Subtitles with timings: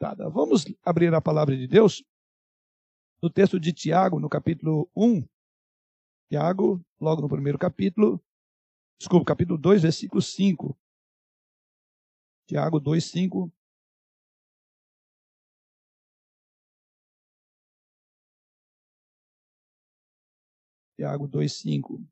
[0.00, 0.28] fundamentada.
[0.30, 2.02] Vamos abrir a palavra de Deus
[3.22, 5.28] no texto de Tiago, no capítulo 1.
[6.30, 8.22] Tiago, logo no primeiro capítulo,
[8.98, 10.76] desculpa, capítulo 2, versículo 5.
[12.46, 13.52] Tiago 2, 5.
[20.96, 22.06] Tiago 2,5.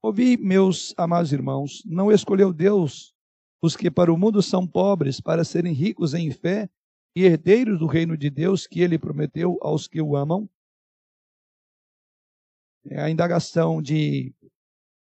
[0.00, 3.17] Ouvi, meus amados irmãos, não escolheu Deus
[3.60, 6.68] os que para o mundo são pobres, para serem ricos em fé
[7.14, 10.48] e herdeiros do reino de Deus que ele prometeu aos que o amam?
[12.86, 14.32] É a indagação de,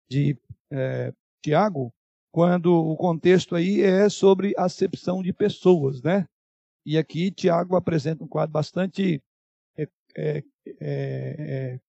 [0.09, 0.37] de
[0.71, 1.93] é, Tiago,
[2.33, 6.27] quando o contexto aí é sobre acepção de pessoas, né?
[6.85, 9.23] E aqui Tiago apresenta um quadro bastante
[9.77, 10.45] é, é,
[10.81, 11.81] é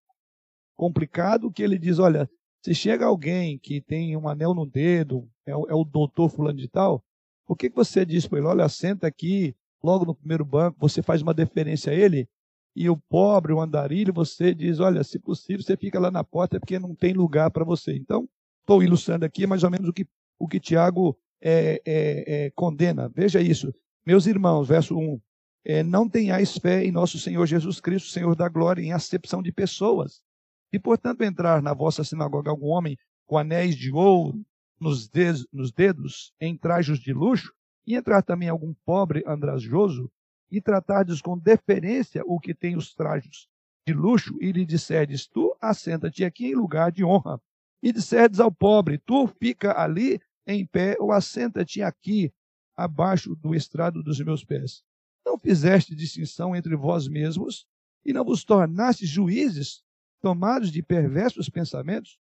[0.75, 2.29] complicado que ele diz: olha,
[2.67, 6.59] se chega alguém que tem um anel no dedo, é, o, é o doutor fulano
[6.59, 7.01] de tal,
[7.47, 8.47] o que, que você diz para ele?
[8.47, 12.27] Olha, senta aqui, logo no primeiro banco, você faz uma deferência a ele,
[12.75, 16.59] e o pobre, o andarilho, você diz, olha, se possível, você fica lá na porta
[16.59, 17.95] porque não tem lugar para você.
[17.95, 18.27] Então,
[18.59, 20.05] estou ilustrando aqui mais ou menos o que,
[20.37, 23.09] o que Tiago é, é, é, condena.
[23.15, 23.73] Veja isso.
[24.05, 25.21] Meus irmãos, verso 1.
[25.63, 29.53] É, não tenhais fé em nosso Senhor Jesus Cristo, Senhor da glória, em acepção de
[29.53, 30.21] pessoas,
[30.71, 34.45] e, portanto, entrar na vossa sinagoga algum homem com anéis de ouro
[34.79, 37.53] nos dedos, nos dedos em trajes de luxo,
[37.85, 40.11] e entrar também algum pobre andrajoso,
[40.51, 43.47] e tratardes com deferência o que tem os trajes
[43.85, 47.41] de luxo, e lhe disserdes, tu assenta-te aqui em lugar de honra.
[47.81, 52.31] E disserdes ao pobre, tu fica ali em pé, ou assenta-te aqui,
[52.75, 54.83] abaixo do estrado dos meus pés.
[55.25, 57.65] Não fizeste distinção entre vós mesmos,
[58.05, 59.83] e não vos tornaste juízes
[60.21, 62.19] tomados de perversos pensamentos.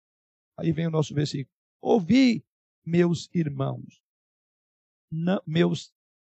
[0.57, 1.55] Aí vem o nosso versículo.
[1.81, 2.45] Ouvi,
[2.85, 4.03] meus irmãos,
[5.11, 5.93] não, meus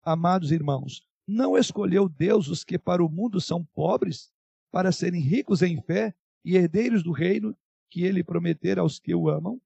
[0.04, 4.32] amados irmãos, não escolheu Deus os que para o mundo são pobres,
[4.72, 7.56] para serem ricos em fé e herdeiros do reino
[7.90, 9.62] que ele prometera aos que o amam?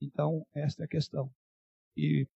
[0.00, 1.30] Então, esta é a questão.
[1.96, 2.26] E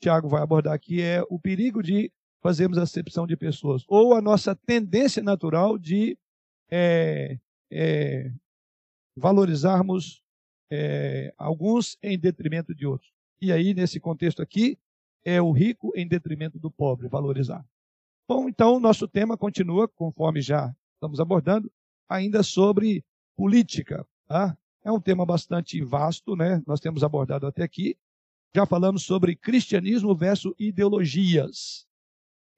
[0.00, 4.54] Tiago vai abordar aqui é o perigo de fazermos acepção de pessoas, ou a nossa
[4.54, 6.16] tendência natural de
[6.70, 7.38] é,
[7.70, 8.32] é,
[9.16, 10.22] valorizarmos
[10.70, 13.12] é, alguns em detrimento de outros.
[13.40, 14.78] E aí, nesse contexto aqui,
[15.24, 17.64] é o rico em detrimento do pobre, valorizar.
[18.28, 21.70] Bom, então, nosso tema continua, conforme já estamos abordando,
[22.08, 23.04] ainda sobre
[23.36, 24.06] política.
[24.26, 24.56] Tá?
[24.84, 26.62] É um tema bastante vasto, né?
[26.66, 27.96] Nós temos abordado até aqui.
[28.54, 31.86] Já falamos sobre cristianismo versus ideologias.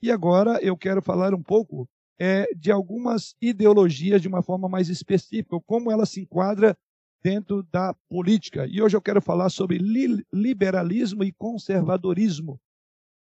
[0.03, 1.88] E agora eu quero falar um pouco
[2.20, 6.76] é, de algumas ideologias de uma forma mais específica, como ela se enquadra
[7.22, 8.66] dentro da política.
[8.66, 12.60] E hoje eu quero falar sobre li liberalismo e conservadorismo.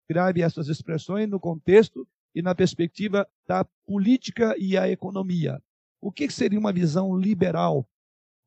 [0.09, 5.61] Grave essas expressões no contexto e na perspectiva da política e a economia.
[6.01, 7.87] O que seria uma visão liberal?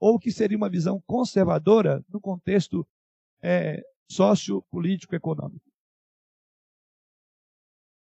[0.01, 2.87] Ou o que seria uma visão conservadora no contexto
[3.41, 5.70] é, sociopolítico-econômico?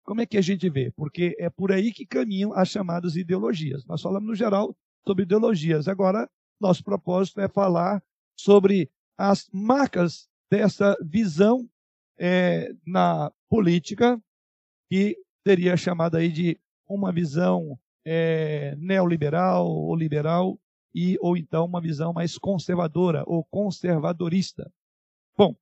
[0.08, 0.90] Como é que a gente vê?
[0.92, 3.84] Porque é por aí que caminham as chamadas ideologias.
[3.84, 4.74] Nós falamos no geral
[5.06, 5.86] sobre ideologias.
[5.86, 6.26] Agora,
[6.58, 8.02] nosso propósito é falar
[8.34, 11.68] sobre as marcas dessa visão
[12.18, 14.18] é, na política,
[14.90, 15.14] que
[15.46, 16.58] seria chamada aí de
[16.88, 20.58] uma visão é, neoliberal ou liberal,
[20.94, 24.72] e, ou então uma visão mais conservadora ou conservadorista.
[25.36, 25.54] Bom,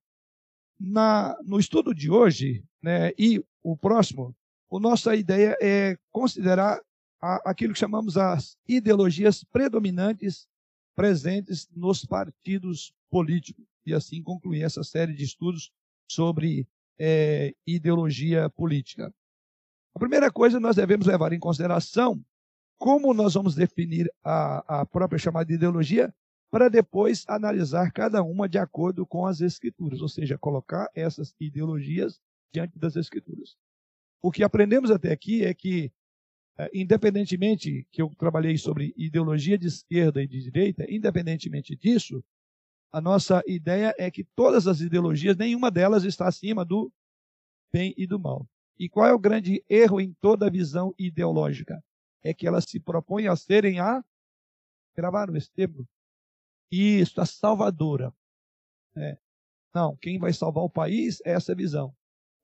[0.79, 4.33] na, no estudo de hoje, né, e o próximo,
[4.71, 6.81] a nossa ideia é considerar
[7.21, 10.47] a, aquilo que chamamos as ideologias predominantes
[10.95, 15.69] presentes nos partidos políticos e assim concluir essa série de estudos
[16.09, 16.65] sobre
[16.97, 19.13] é, ideologia política.
[19.93, 22.23] A primeira coisa nós devemos levar em consideração
[22.77, 26.13] como nós vamos definir a, a própria chamada ideologia
[26.49, 32.21] para depois analisar cada uma de acordo com as escrituras, ou seja, colocar essas ideologias
[32.53, 33.57] diante das Escrituras.
[34.21, 35.91] O que aprendemos até aqui é que,
[36.57, 42.23] é, independentemente que eu trabalhei sobre ideologia de esquerda e de direita, independentemente disso,
[42.91, 46.91] a nossa ideia é que todas as ideologias, nenhuma delas está acima do
[47.71, 48.47] bem e do mal.
[48.79, 51.83] E qual é o grande erro em toda visão ideológica?
[52.23, 54.03] É que elas se propõem a serem a.
[54.95, 55.87] Gravaram esse termo?
[56.71, 58.13] Isso, a salvadora.
[58.95, 59.17] É.
[59.73, 61.95] Não, quem vai salvar o país é essa visão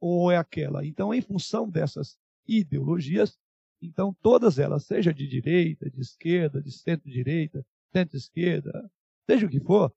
[0.06, 0.86] ou é aquela.
[0.86, 3.40] Então, em função dessas ideologias,
[3.82, 8.92] então todas elas, seja de direita, de esquerda, de centro-direita, centro-esquerda,
[9.26, 9.94] seja o que for,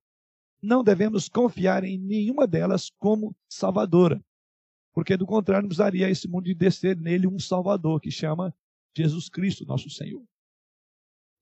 [0.63, 4.25] não devemos confiar em nenhuma delas como salvadora.
[4.93, 8.55] Porque do contrário, precisaria esse mundo de descer nele um Salvador que chama
[8.97, 10.25] Jesus Cristo, nosso Senhor.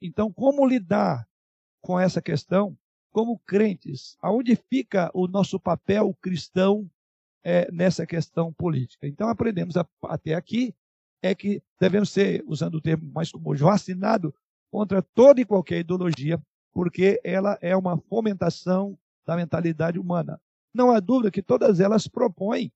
[0.01, 1.29] Então, como lidar
[1.83, 2.77] com essa questão
[3.13, 4.17] como crentes?
[4.21, 6.91] Aonde fica o nosso papel cristão
[7.45, 9.07] é, nessa questão política?
[9.07, 10.75] Então, aprendemos a, até aqui
[11.23, 14.35] é que devemos ser, usando o termo mais comum, vacinado
[14.71, 16.43] contra toda e qualquer ideologia,
[16.73, 20.41] porque ela é uma fomentação da mentalidade humana.
[20.75, 22.73] Não há dúvida que todas elas propõem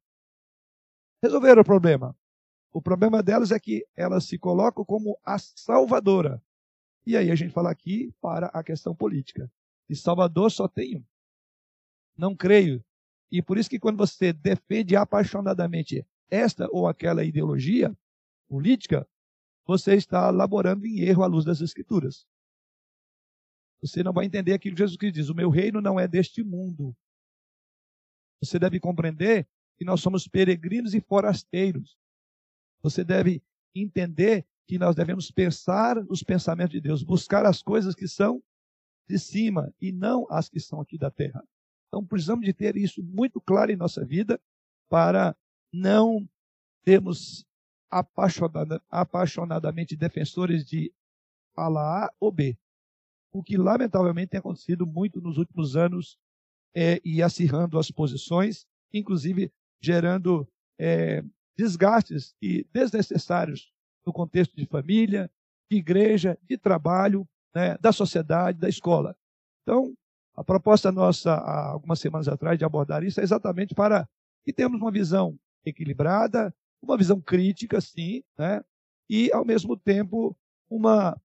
[1.23, 2.17] resolver o problema.
[2.73, 6.43] O problema delas é que elas se colocam como a salvadora.
[7.05, 9.51] E aí a gente fala aqui para a questão política.
[9.89, 11.05] De Salvador só tem um.
[12.17, 12.85] Não creio.
[13.31, 17.97] E por isso que quando você defende apaixonadamente esta ou aquela ideologia
[18.49, 19.07] política,
[19.67, 22.27] você está laborando em erro à luz das Escrituras.
[23.83, 26.43] Você não vai entender aquilo que Jesus Cristo diz: o meu reino não é deste
[26.43, 26.97] mundo.
[28.41, 29.47] Você deve compreender
[29.77, 31.97] que nós somos peregrinos e forasteiros.
[32.83, 33.43] Você deve
[33.75, 38.43] entender que nós devemos pensar os pensamentos de Deus, buscar as coisas que são
[39.09, 41.43] de cima e não as que são aqui da terra.
[41.89, 44.41] Então precisamos de ter isso muito claro em nossa vida
[44.89, 45.37] para
[45.73, 46.29] não
[46.85, 47.47] termos
[47.91, 50.93] apaixonada, apaixonadamente defensores de
[51.55, 52.57] falar A ou B.
[53.33, 56.19] O que lamentavelmente tem acontecido muito nos últimos anos
[56.75, 60.49] é, e acirrando as posições, inclusive gerando
[60.79, 61.23] é,
[61.57, 63.73] desgastes e desnecessários
[64.07, 65.31] no contexto de família,
[65.71, 69.17] de igreja, de trabalho, né, da sociedade, da escola.
[69.63, 69.95] Então,
[70.39, 74.09] a proposta nossa, há algumas semanas atrás, de abordar isso é exatamente para
[74.45, 75.37] que tenhamos uma visão
[75.67, 78.65] equilibrada, uma visão crítica, sim, né?
[79.11, 80.37] e, ao mesmo tempo,
[80.71, 81.21] uma,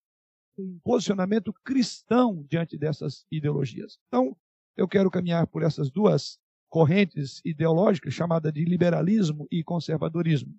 [0.58, 4.00] um posicionamento cristão diante dessas ideologias.
[4.08, 4.36] Então,
[4.76, 10.52] eu quero caminhar por essas duas correntes ideológicas, chamada de liberalismo e conservadorismo.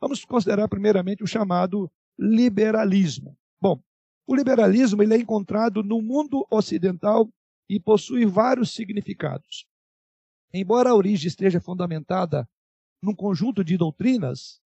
[0.00, 1.88] Vamos considerar primeiramente o chamado
[2.18, 3.38] liberalismo.
[3.60, 3.80] Bom,
[4.26, 7.30] o liberalismo ele é encontrado no mundo ocidental
[7.68, 9.66] e possui vários significados.
[10.52, 12.48] Embora a origem esteja fundamentada
[13.02, 14.60] num conjunto de doutrinas,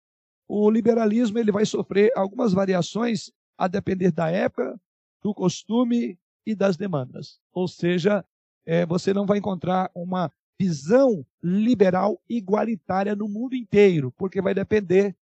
[0.47, 4.79] o liberalismo ele vai sofrer algumas variações a depender da época,
[5.21, 7.39] do costume e das demandas.
[7.51, 8.23] Ou seja,
[8.65, 15.15] é, você não vai encontrar uma visão liberal igualitária no mundo inteiro, porque vai depender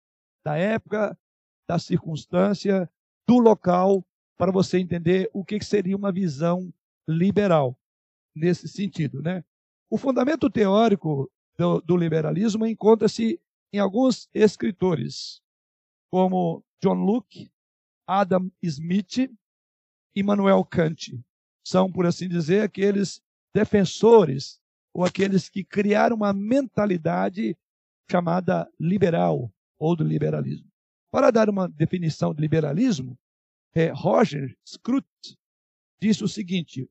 [0.44, 1.18] da época,
[1.68, 2.90] da circunstância,
[3.28, 4.06] do local,
[4.38, 6.72] para você entender o que seria uma visão
[7.08, 7.78] liberal
[8.36, 9.44] nesse sentido, né?
[9.90, 13.40] O fundamento teórico do, do liberalismo encontra-se
[13.72, 15.42] em alguns escritores,
[16.12, 17.52] como John Locke,
[18.08, 19.32] Adam Smith
[20.16, 21.20] e Manuel Kant.
[21.66, 23.22] São, por assim dizer, aqueles
[23.54, 24.60] defensores
[24.94, 27.58] ou aqueles que criaram uma mentalidade
[28.10, 30.70] chamada liberal ou do liberalismo.
[31.12, 33.18] Para dar uma definição de liberalismo,
[33.74, 35.36] é, Roger Scruton
[36.00, 36.90] disse o seguinte: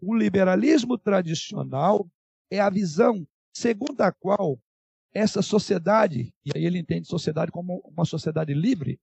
[0.00, 2.08] o liberalismo tradicional
[2.50, 4.58] é a visão segundo a qual
[5.12, 8.98] essa sociedade, e aí ele entende sociedade como uma sociedade livre,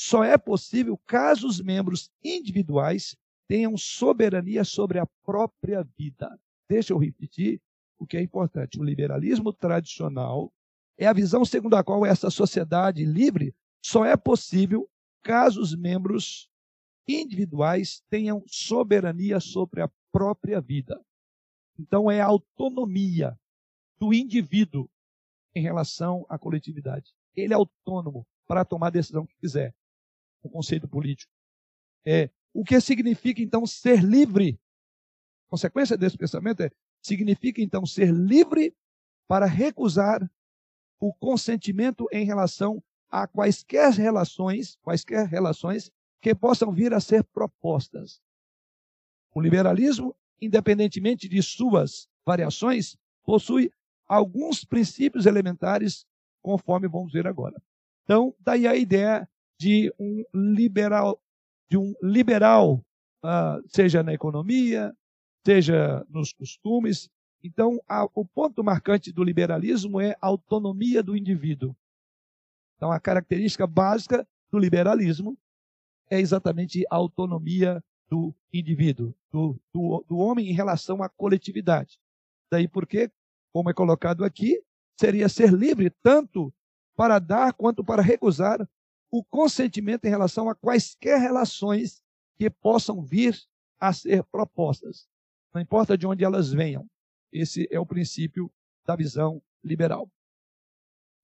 [0.00, 3.16] só é possível caso os membros individuais
[3.48, 6.38] tenham soberania sobre a própria vida.
[6.68, 7.60] Deixa eu repetir
[7.98, 8.78] o que é importante.
[8.80, 10.52] O liberalismo tradicional
[10.96, 13.54] é a visão segundo a qual essa sociedade livre
[13.84, 14.88] só é possível
[15.22, 16.48] caso os membros
[17.06, 21.00] individuais tenham soberania sobre a própria vida.
[21.78, 23.38] Então é a autonomia
[23.98, 24.88] do indivíduo
[25.54, 27.12] em relação à coletividade.
[27.34, 29.74] Ele é autônomo para tomar a decisão que quiser.
[30.42, 31.30] O conceito político.
[32.04, 34.58] É, o que significa, então, ser livre?
[35.48, 36.70] Consequência desse pensamento é,
[37.02, 38.74] significa, então, ser livre
[39.28, 40.28] para recusar
[40.98, 45.90] o consentimento em relação a quaisquer relações, quaisquer relações
[46.20, 48.20] que possam vir a ser propostas.
[49.34, 53.72] O liberalismo, independentemente de suas variações, possui
[54.06, 56.04] alguns princípios elementares,
[56.42, 57.60] conforme vamos ver agora.
[58.04, 61.22] Então, daí a ideia de um liberal,
[61.68, 62.84] de um liberal,
[63.22, 64.92] uh, seja na economia,
[65.46, 67.08] seja nos costumes.
[67.42, 71.76] Então, a, o ponto marcante do liberalismo é a autonomia do indivíduo.
[72.76, 75.38] Então, a característica básica do liberalismo
[76.10, 81.98] é exatamente a autonomia do indivíduo, do, do, do homem em relação à coletividade.
[82.50, 83.10] Daí porque
[83.52, 84.62] como é colocado aqui,
[84.98, 86.52] seria ser livre tanto
[86.96, 88.68] para dar quanto para recusar
[89.10, 92.02] o consentimento em relação a quaisquer relações
[92.38, 93.36] que possam vir
[93.78, 95.08] a ser propostas,
[95.52, 96.88] não importa de onde elas venham.
[97.32, 98.52] Esse é o princípio
[98.84, 100.10] da visão liberal.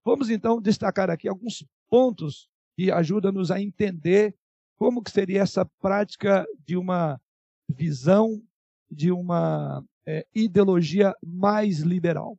[0.04, 4.34] Vamos então destacar aqui alguns pontos que ajudam-nos a entender
[4.76, 7.20] como que seria essa prática de uma
[7.68, 8.42] visão,
[8.90, 12.38] de uma é, ideologia mais liberal.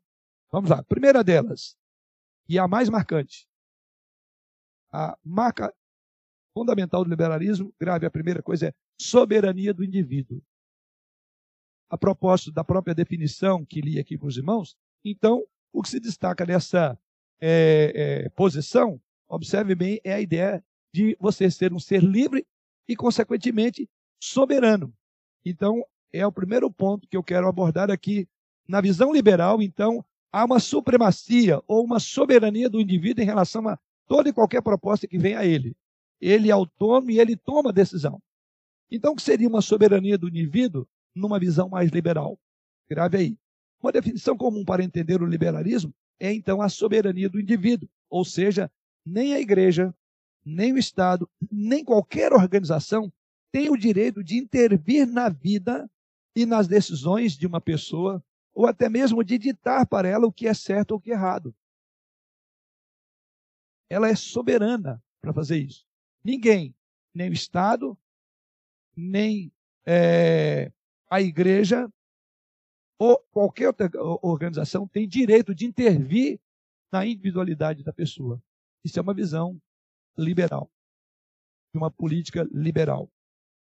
[0.51, 0.84] Vamos lá.
[0.84, 1.75] Primeira delas,
[2.48, 3.48] e a mais marcante,
[4.91, 5.74] a marca
[6.53, 10.41] fundamental do liberalismo, grave, a primeira coisa é soberania do indivíduo.
[11.89, 16.00] A propósito da própria definição que li aqui para os irmãos, então, o que se
[16.00, 16.98] destaca nessa
[17.39, 20.63] é, é, posição, observe bem, é a ideia
[20.94, 22.46] de você ser um ser livre
[22.88, 23.89] e, consequentemente,
[24.20, 24.94] soberano.
[25.46, 28.27] Então, é o primeiro ponto que eu quero abordar aqui.
[28.67, 33.79] Na visão liberal, então, há uma supremacia ou uma soberania do indivíduo em relação a
[34.08, 35.75] toda e qualquer proposta que venha a ele.
[36.20, 38.22] Ele é autônomo e ele toma a decisão.
[38.89, 42.39] Então, o que seria uma soberania do indivíduo numa visão mais liberal?
[42.89, 43.38] Grave aí.
[43.82, 48.72] Uma definição comum para entender o liberalismo é então a soberania do indivíduo, ou seja,
[49.06, 49.94] nem a igreja,
[50.48, 53.12] nem o Estado, nem qualquer organização
[53.51, 55.89] tem o direito de intervir na vida
[56.36, 58.24] e nas decisões de uma pessoa,
[58.54, 61.16] ou até mesmo de ditar para ela o que é certo ou o que é
[61.16, 61.54] errado.
[63.89, 65.86] Ela é soberana para fazer isso.
[66.24, 66.74] Ninguém,
[67.13, 67.98] nem o Estado,
[68.96, 69.51] nem
[69.86, 70.72] é,
[71.10, 71.92] a igreja,
[73.00, 73.89] ou qualquer outra
[74.22, 76.39] organização tem direito de intervir
[76.92, 78.42] na individualidade da pessoa.
[78.84, 79.60] Isso é uma visão
[80.17, 80.69] liberal,
[81.74, 83.09] de uma política liberal.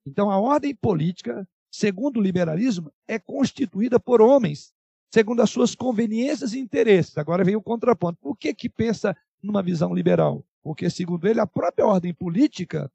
[0.06, 4.72] Então, a ordem política, segundo o liberalismo, é constituída por homens,
[5.12, 7.18] segundo as suas conveniências e interesses.
[7.18, 8.18] Agora vem o contraponto.
[8.20, 10.44] Por que, que pensa numa visão liberal?
[10.62, 12.90] Porque, segundo ele, a própria ordem política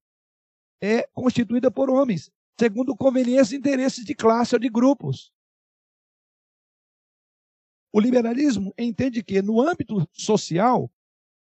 [0.81, 5.31] é constituída por homens, segundo conveniências e interesses de classe ou de grupos.
[7.91, 10.91] O liberalismo entende que, no âmbito social,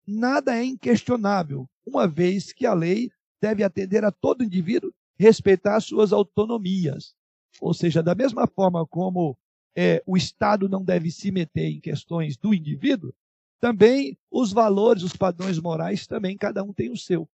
[0.08, 3.10] nada é inquestionável, uma vez que a lei
[3.40, 7.14] deve atender a todo indivíduo, respeitar suas autonomias.
[7.60, 9.36] Ou seja, da mesma forma como
[9.76, 13.14] é, o Estado não deve se meter em questões do indivíduo,
[13.60, 17.28] também os valores, os padrões morais, também cada um tem o seu,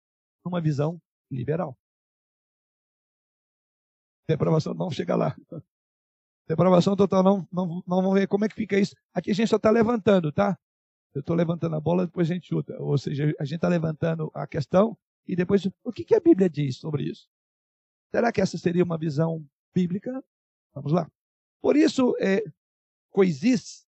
[0.45, 1.01] numa visão
[1.31, 1.77] liberal.
[4.29, 5.37] Depravação não chega lá.
[6.47, 8.95] Depravação total, não, não, não vamos ver como é que fica isso.
[9.15, 10.59] Aqui a gente só está levantando, tá?
[11.15, 12.81] Eu estou levantando a bola, depois a gente chuta.
[12.81, 16.49] Ou seja, a gente está levantando a questão e depois, o que, que a Bíblia
[16.49, 17.29] diz sobre isso?
[18.11, 20.23] Será que essa seria uma visão bíblica?
[20.75, 21.11] Vamos lá.
[21.61, 22.43] Por isso, é,
[23.11, 23.87] Coisis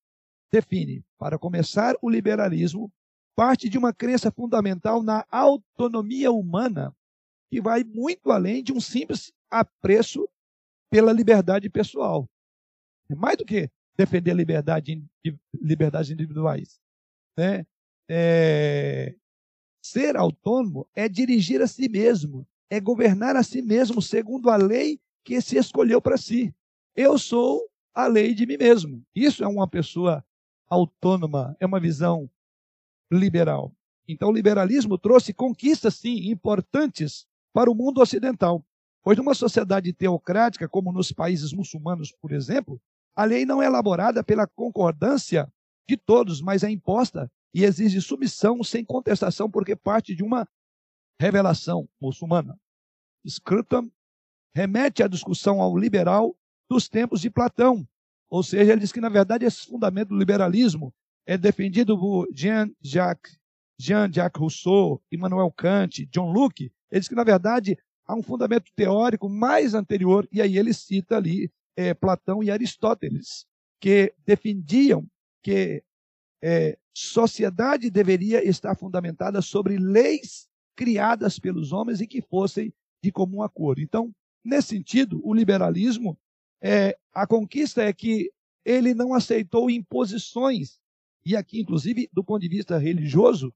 [0.51, 2.93] define, para começar, o liberalismo
[3.35, 6.95] parte de uma crença fundamental na autonomia humana,
[7.51, 10.29] que vai muito além de um simples apreço
[10.91, 12.29] pela liberdade pessoal.
[13.09, 15.03] É mais do que defender liberdade,
[15.55, 16.82] liberdades individuais.
[17.37, 17.67] Né?
[18.09, 19.15] É,
[19.83, 25.01] ser autônomo é dirigir a si mesmo, é governar a si mesmo segundo a lei
[25.25, 26.55] que se escolheu para si.
[26.95, 29.05] Eu sou a lei de mim mesmo.
[29.15, 30.25] Isso é uma pessoa
[30.69, 32.31] autônoma, é uma visão
[33.11, 33.73] liberal.
[34.09, 38.65] Então, o liberalismo trouxe conquistas, sim, importantes para o mundo ocidental.
[39.03, 42.81] Pois numa sociedade teocrática, como nos países muçulmanos, por exemplo,
[43.15, 45.53] a lei não é elaborada pela concordância
[45.89, 50.49] de todos, mas é imposta e exige submissão sem contestação, porque parte de uma
[51.21, 52.59] revelação muçulmana.
[53.27, 53.91] Scruton
[54.55, 56.37] remete à discussão ao liberal
[56.69, 57.87] dos tempos de Platão.
[58.29, 60.93] Ou seja, ele diz que, na verdade, esse fundamento do liberalismo
[61.27, 63.39] é defendido por Jean-Jacques
[63.83, 66.73] Jean -Jacques Rousseau, Immanuel Kant, John Locke.
[66.91, 71.17] Ele diz que, na verdade, há um fundamento teórico mais anterior, e aí ele cita
[71.17, 73.45] ali é, Platão e Aristóteles,
[73.81, 75.05] que defendiam
[75.43, 75.83] que
[76.43, 82.73] é, sociedade deveria estar fundamentada sobre leis criadas pelos homens e que fossem
[83.03, 83.81] de comum acordo.
[83.81, 86.19] Então, nesse sentido, o liberalismo,
[86.61, 88.31] é, a conquista é que
[88.65, 90.79] ele não aceitou imposições,
[91.25, 93.53] e aqui, inclusive, do ponto de vista religioso,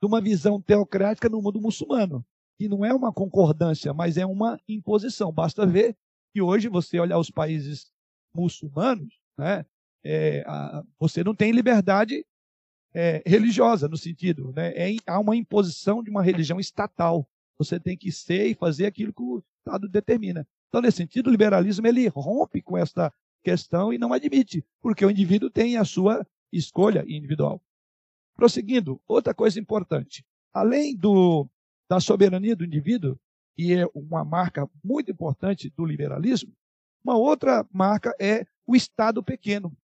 [0.00, 2.24] de uma visão teocrática no mundo muçulmano,
[2.58, 5.32] que não é uma concordância, mas é uma imposição.
[5.32, 5.96] Basta ver
[6.32, 7.90] que hoje você olhar os países
[8.34, 9.64] muçulmanos, né,
[10.04, 12.24] é, a, você não tem liberdade
[12.92, 17.28] é, religiosa no sentido, né, é, há uma imposição de uma religião estatal.
[17.58, 20.46] Você tem que ser e fazer aquilo que o Estado determina.
[20.68, 25.10] Então, nesse sentido, o liberalismo ele rompe com esta questão e não admite, porque o
[25.10, 27.62] indivíduo tem a sua escolha individual.
[28.34, 30.24] Prosseguindo, outra coisa importante.
[30.52, 31.48] Além do,
[31.88, 33.18] da soberania do indivíduo,
[33.56, 36.52] que é uma marca muito importante do liberalismo,
[37.04, 39.76] uma outra marca é o Estado pequeno.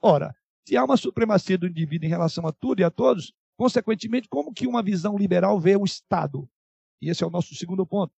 [0.00, 0.34] Ora,
[0.66, 4.52] Se há uma supremacia do indivíduo em relação a tudo e a todos, consequentemente, como
[4.52, 6.48] que uma visão liberal vê o Estado?
[7.00, 8.14] E esse é o nosso segundo ponto.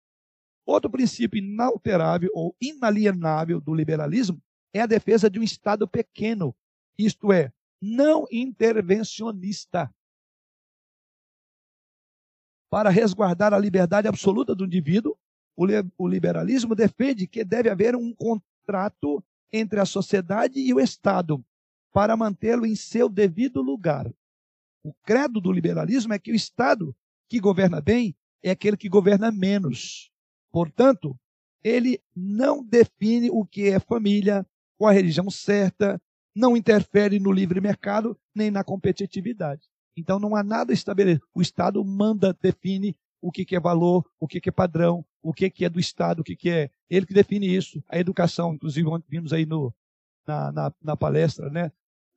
[0.66, 6.54] Outro princípio inalterável ou inalienável do liberalismo é a defesa de um Estado pequeno,
[6.98, 9.92] isto é, não intervencionista.
[12.70, 15.16] Para resguardar a liberdade absoluta do indivíduo,
[15.56, 19.22] o liberalismo defende que deve haver um contrato
[19.52, 21.44] entre a sociedade e o Estado
[21.92, 24.10] para mantê-lo em seu devido lugar.
[24.82, 26.94] O credo do liberalismo é que o Estado
[27.28, 30.10] que governa bem é aquele que governa menos.
[30.50, 31.18] Portanto,
[31.62, 34.46] ele não define o que é família,
[34.78, 36.00] qual a religião certa,
[36.34, 39.68] não interfere no livre mercado nem na competitividade.
[39.96, 41.26] Então não há nada estabelecido.
[41.34, 45.68] O Estado manda, define o que, é valor, o que, é padrão, o que, é
[45.68, 46.70] do Estado, o que, é.
[46.88, 47.82] Ele que define isso.
[47.88, 49.74] A educação, inclusive, vimos aí no,
[50.26, 51.70] na, na, na palestra né,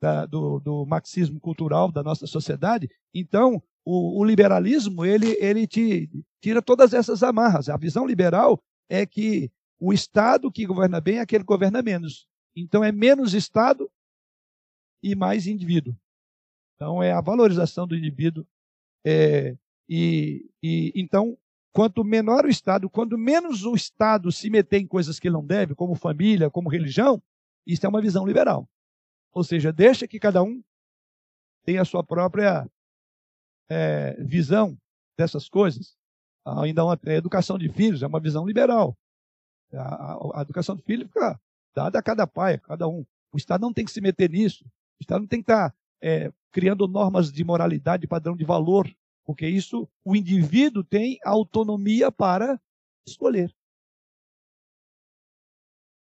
[0.04, 2.90] da, do, do, marxismo cultural da nossa sociedade.
[3.14, 6.10] Então, o, o liberalismo, ele, ele te,
[6.42, 7.70] tira todas essas amarras.
[7.70, 12.28] A visão liberal é que o Estado que governa bem é aquele que governa menos.
[12.54, 13.90] Então, é menos Estado
[15.02, 15.96] e mais indivíduo.
[16.74, 18.46] Então, é a valorização do indivíduo.
[19.06, 19.56] É,
[19.88, 21.38] e, e Então,
[21.72, 25.74] quanto menor o Estado, quanto menos o Estado se meter em coisas que não deve,
[25.74, 27.22] como família, como religião,
[27.66, 28.68] isso é uma visão liberal.
[29.34, 30.62] Ou seja, deixa que cada um
[31.64, 32.70] tenha a sua própria
[33.68, 34.78] é, visão
[35.18, 35.96] dessas coisas.
[36.44, 38.96] Ainda uma a educação de filhos é uma visão liberal.
[39.72, 41.40] A, a, a educação de filhos fica
[41.74, 43.04] dada a cada pai, a cada um.
[43.32, 44.64] O Estado não tem que se meter nisso.
[44.64, 48.88] O Estado não tem que estar é, criando normas de moralidade, padrão de valor,
[49.24, 52.60] porque isso o indivíduo tem autonomia para
[53.06, 53.52] escolher.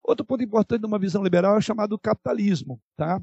[0.06, 2.80] Outro ponto importante de uma visão liberal é chamado capitalismo.
[2.96, 3.20] Tá?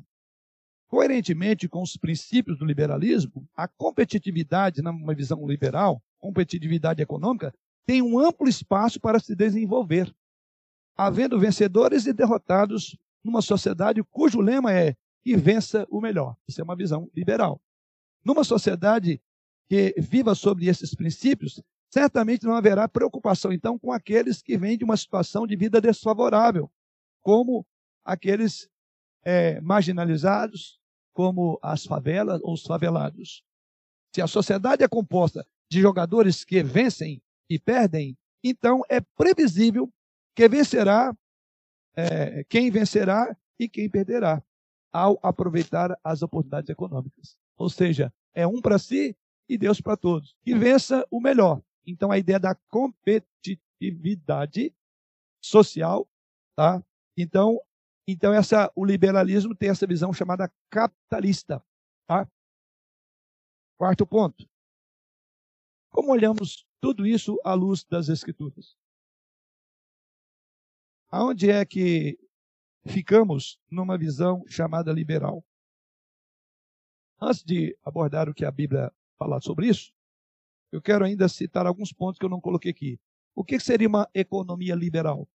[0.88, 7.54] Coerentemente com os princípios do liberalismo, a competitividade, numa visão liberal, competitividade econômica,
[7.86, 10.14] tem um amplo espaço para se desenvolver,
[10.96, 16.36] havendo vencedores e derrotados numa sociedade cujo lema é que vença o melhor.
[16.48, 17.62] Isso é uma visão liberal.
[18.25, 19.22] Numa sociedade
[19.70, 24.84] que viva sobre esses princípios, certamente não haverá preocupação, então, com aqueles que vêm de
[24.84, 26.70] uma situação de vida desfavorável,
[27.24, 27.66] como
[28.05, 28.70] aqueles
[29.24, 30.79] é, marginalizados,
[31.14, 33.44] como as favelas ou os favelados.
[34.14, 39.92] Se a sociedade é composta de jogadores que vencem e perdem, então é previsível
[40.36, 41.16] que vencerá
[41.96, 44.44] é, quem vencerá e quem perderá
[44.92, 47.38] ao aproveitar as oportunidades econômicas.
[47.57, 50.36] Ou seja, é um para si e Deus para todos.
[50.46, 51.62] E vença o melhor.
[51.86, 54.74] Então a ideia da competitividade
[55.42, 56.07] social,
[56.55, 56.81] tá?
[57.18, 57.60] Então,
[58.08, 61.64] então essa o liberalismo tem essa visão chamada capitalista,
[62.08, 62.28] tá?
[63.78, 64.48] Quarto ponto.
[65.90, 68.76] Como olhamos tudo isso à luz das escrituras?
[71.10, 72.18] Aonde é que
[72.86, 75.44] ficamos numa visão chamada liberal.
[77.22, 79.94] Antes de abordar o que a Bíblia fala sobre isso,
[80.72, 83.00] eu quero ainda citar alguns pontos que eu não coloquei aqui.
[83.36, 85.28] O que seria uma economia liberal?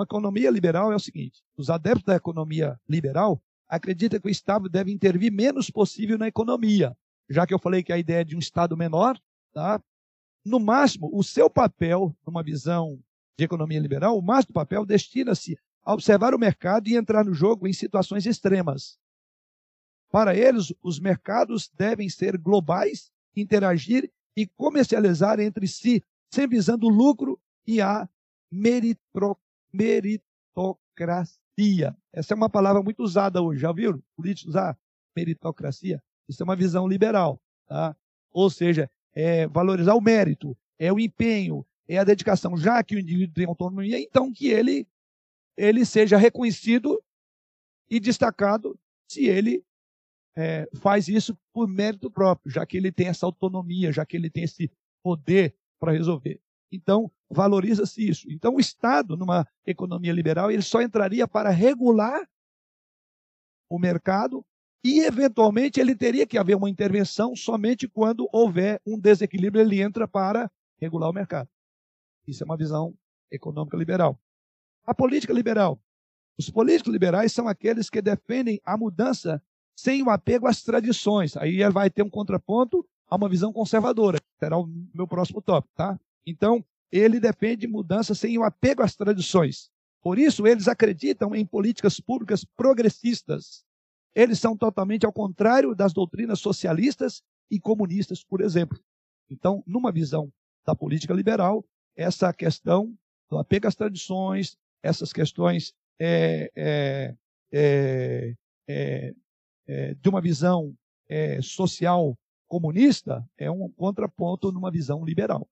[0.00, 4.66] Uma economia liberal é o seguinte: os adeptos da economia liberal acreditam que o Estado
[4.66, 6.96] deve intervir menos possível na economia,
[7.28, 9.20] já que eu falei que a ideia é de um Estado menor,
[9.52, 9.78] tá?
[10.42, 12.98] No máximo, o seu papel, numa visão
[13.38, 17.68] de economia liberal, o máximo papel destina-se a observar o mercado e entrar no jogo
[17.68, 18.98] em situações extremas.
[20.10, 27.38] Para eles, os mercados devem ser globais, interagir e comercializar entre si, sempre visando lucro
[27.66, 28.08] e a
[29.72, 31.96] meritocracia.
[32.12, 34.02] Essa é uma palavra muito usada hoje, já viram?
[34.16, 34.78] Políticos usar
[35.16, 36.02] meritocracia.
[36.28, 37.40] Isso é uma visão liberal.
[37.66, 37.96] Tá?
[38.32, 42.56] Ou seja, é valorizar o mérito, é o empenho, é a dedicação.
[42.56, 44.86] Já que o indivíduo tem autonomia, então que ele
[45.56, 47.02] ele seja reconhecido
[47.88, 48.78] e destacado
[49.10, 49.64] se ele
[50.36, 54.30] é, faz isso por mérito próprio, já que ele tem essa autonomia, já que ele
[54.30, 54.70] tem esse
[55.02, 56.40] poder para resolver.
[56.72, 58.30] Então, valoriza-se isso.
[58.30, 62.28] Então, o Estado, numa economia liberal, ele só entraria para regular
[63.68, 64.44] o mercado
[64.84, 70.08] e, eventualmente, ele teria que haver uma intervenção somente quando houver um desequilíbrio, ele entra
[70.08, 71.48] para regular o mercado.
[72.26, 72.94] Isso é uma visão
[73.30, 74.18] econômica liberal.
[74.84, 75.80] A política liberal.
[76.38, 79.42] Os políticos liberais são aqueles que defendem a mudança
[79.76, 81.36] sem o apego às tradições.
[81.36, 84.18] Aí vai ter um contraponto a uma visão conservadora.
[84.38, 85.98] Será o meu próximo tópico, tá?
[86.26, 89.70] Então, ele defende mudança sem o apego às tradições.
[90.02, 93.64] Por isso, eles acreditam em políticas públicas progressistas,
[94.14, 98.78] eles são totalmente ao contrário das doutrinas socialistas e comunistas, por exemplo.
[99.28, 100.32] Então, numa visão
[100.66, 101.64] da política liberal,
[101.96, 102.96] essa questão
[103.28, 107.14] do apego às tradições, essas questões é, é,
[107.52, 108.34] é,
[108.68, 109.14] é,
[109.68, 110.74] é de uma visão
[111.08, 115.48] é, social comunista é um contraponto numa visão liberal.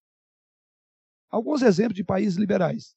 [1.30, 2.96] Alguns exemplos de países liberais.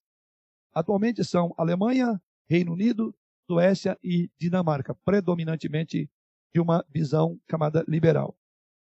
[0.74, 3.14] Atualmente são Alemanha, Reino Unido,
[3.46, 6.10] Suécia e Dinamarca, predominantemente
[6.54, 8.38] de uma visão chamada liberal.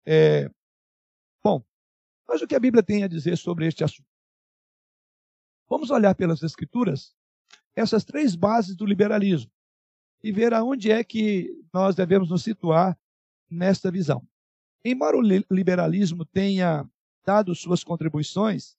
[0.07, 0.51] É,
[1.43, 1.63] bom,
[2.29, 4.09] mas o que a Bíblia tem a dizer sobre este assunto?
[5.69, 7.15] Vamos olhar pelas Escrituras
[7.75, 9.51] essas três bases do liberalismo
[10.23, 12.99] e ver aonde é que nós devemos nos situar
[13.49, 14.27] nesta visão.
[14.85, 16.89] Embora o liberalismo tenha
[17.25, 18.77] dado suas contribuições,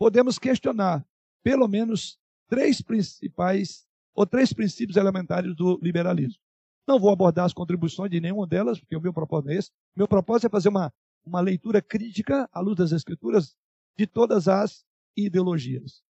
[0.00, 1.06] podemos questionar
[1.42, 6.40] pelo menos três principais ou três princípios elementares do liberalismo.
[6.88, 9.70] Não vou abordar as contribuições de nenhuma delas, porque o meu propósito é esse.
[9.94, 10.90] Meu propósito é fazer uma,
[11.22, 13.54] uma leitura crítica, à luz das Escrituras,
[13.94, 16.02] de todas as ideologias.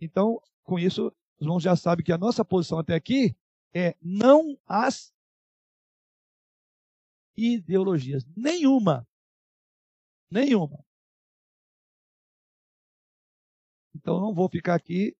[0.00, 3.36] Então, com isso, os irmãos já sabem que a nossa posição até aqui
[3.74, 5.12] é não as
[7.36, 8.24] ideologias.
[8.34, 9.06] Nenhuma.
[10.30, 10.82] Nenhuma.
[14.08, 15.14] Então não vou ficar aqui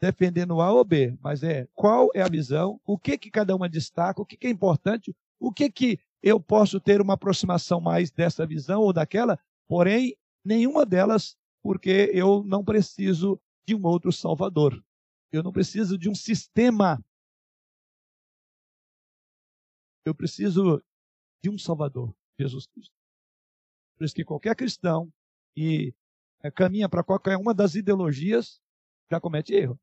[0.00, 3.68] defendendo A ou B, mas é qual é a visão, o que que cada uma
[3.68, 8.10] destaca, o que, que é importante, o que que eu posso ter uma aproximação mais
[8.10, 14.82] dessa visão ou daquela, porém nenhuma delas, porque eu não preciso de um outro Salvador.
[15.30, 16.98] Eu não preciso de um sistema.
[20.02, 20.82] Eu preciso
[21.44, 22.94] de um Salvador, Jesus Cristo.
[23.98, 25.12] Por isso que qualquer cristão
[25.58, 25.92] é,
[26.48, 28.60] caminha para qualquer uma das ideologias
[29.10, 29.78] já comete erro.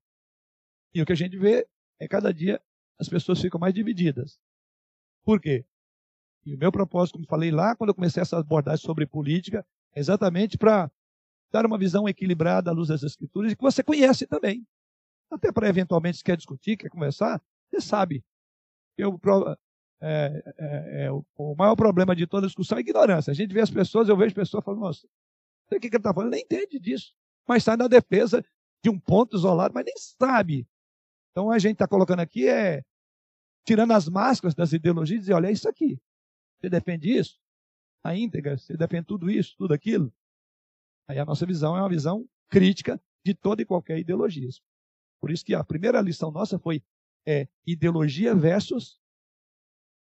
[0.94, 1.68] E o que a gente vê
[2.00, 2.62] é cada dia
[2.98, 4.40] as pessoas ficam mais divididas.
[5.24, 5.66] Por quê?
[6.46, 10.00] E o meu propósito, como falei lá, quando eu comecei essa abordagem sobre política, é
[10.00, 10.90] exatamente para
[11.52, 14.66] dar uma visão equilibrada à luz das Escrituras e que você conhece também.
[15.30, 18.24] Até para eventualmente, se quer discutir, quer conversar, você sabe.
[18.98, 19.20] Eu,
[20.02, 23.32] é, é, é, o, o, maior problema de toda discussão é a ignorância.
[23.32, 25.08] A gente vê as pessoas, eu vejo pessoas falando, nossa,
[25.76, 27.14] o que, ele está falando, nem entende disso.
[27.48, 28.44] Mas sai na defesa
[28.84, 30.68] de um ponto isolado, mas nem sabe
[31.38, 32.84] então a gente está colocando aqui é
[33.64, 36.02] tirando as máscaras das ideologias e dizer, olha, é isso aqui.
[36.60, 37.40] Você defende isso?
[38.04, 40.12] A íntegra, você defende tudo isso, tudo aquilo?
[41.08, 44.50] Aí a nossa visão é uma visão crítica de toda e qualquer ideologia.
[45.22, 46.84] Por isso que a primeira lição nossa foi
[47.24, 49.00] é, ideologia versus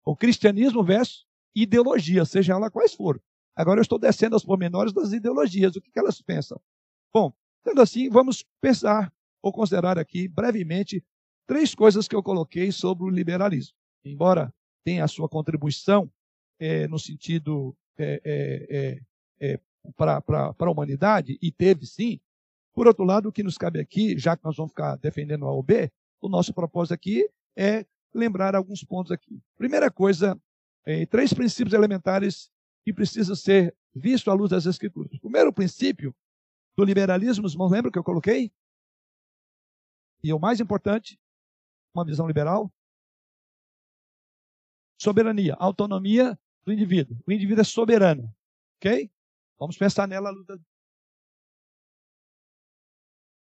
[0.05, 3.19] o cristianismo versus ideologia, seja ela quais for.
[3.55, 6.59] Agora eu estou descendo aos pormenores das ideologias, o que, que elas pensam.
[7.13, 11.03] Bom, sendo assim, vamos pensar ou considerar aqui brevemente
[11.47, 13.75] três coisas que eu coloquei sobre o liberalismo.
[14.03, 16.11] Embora tenha a sua contribuição
[16.59, 18.77] é, no sentido é, é,
[19.39, 19.59] é, é
[19.95, 20.21] para
[20.59, 22.19] a humanidade, e teve sim,
[22.73, 25.53] por outro lado, o que nos cabe aqui, já que nós vamos ficar defendendo a
[25.53, 25.91] OB,
[26.21, 29.39] o nosso propósito aqui é lembrar alguns pontos aqui.
[29.57, 30.39] Primeira coisa,
[30.85, 32.49] é, três princípios elementares
[32.85, 35.11] que precisam ser vistos à luz das Escrituras.
[35.17, 36.15] O primeiro princípio
[36.77, 38.53] do liberalismo, os irmãos lembram que eu coloquei?
[40.23, 41.19] E o mais importante,
[41.95, 42.71] uma visão liberal?
[45.01, 47.17] Soberania, autonomia do indivíduo.
[47.25, 48.31] O indivíduo é soberano.
[48.77, 49.11] Ok?
[49.57, 50.31] Vamos pensar nela.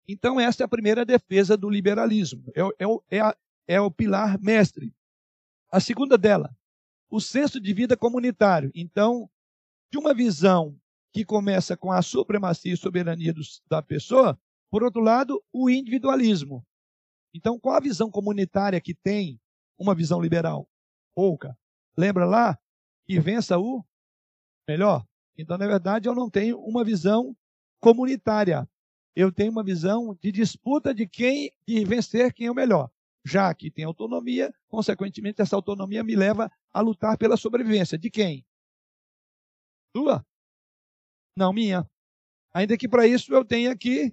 [0.08, 2.50] Então, esta é a primeira defesa do liberalismo.
[2.54, 4.94] É, é, é, a, é o pilar mestre.
[5.70, 6.56] A segunda dela,
[7.10, 8.70] o senso de vida comunitário.
[8.74, 9.28] Então,
[9.94, 10.76] de uma visão
[11.12, 14.36] que começa com a supremacia e soberania dos, da pessoa,
[14.68, 16.66] por outro lado, o individualismo.
[17.32, 19.40] Então, qual a visão comunitária que tem
[19.78, 20.68] uma visão liberal?
[21.14, 21.56] Pouca.
[21.96, 22.58] Lembra lá?
[23.06, 23.84] Que vença o
[24.66, 25.06] melhor.
[25.38, 27.36] Então, na verdade, eu não tenho uma visão
[27.78, 28.68] comunitária.
[29.14, 32.90] Eu tenho uma visão de disputa de quem de vencer quem é o melhor.
[33.24, 37.96] Já que tem autonomia, consequentemente, essa autonomia me leva a lutar pela sobrevivência.
[37.96, 38.44] De quem?
[39.94, 40.26] Sua?
[41.36, 41.88] Não, minha.
[42.52, 44.12] Ainda que para isso eu tenha que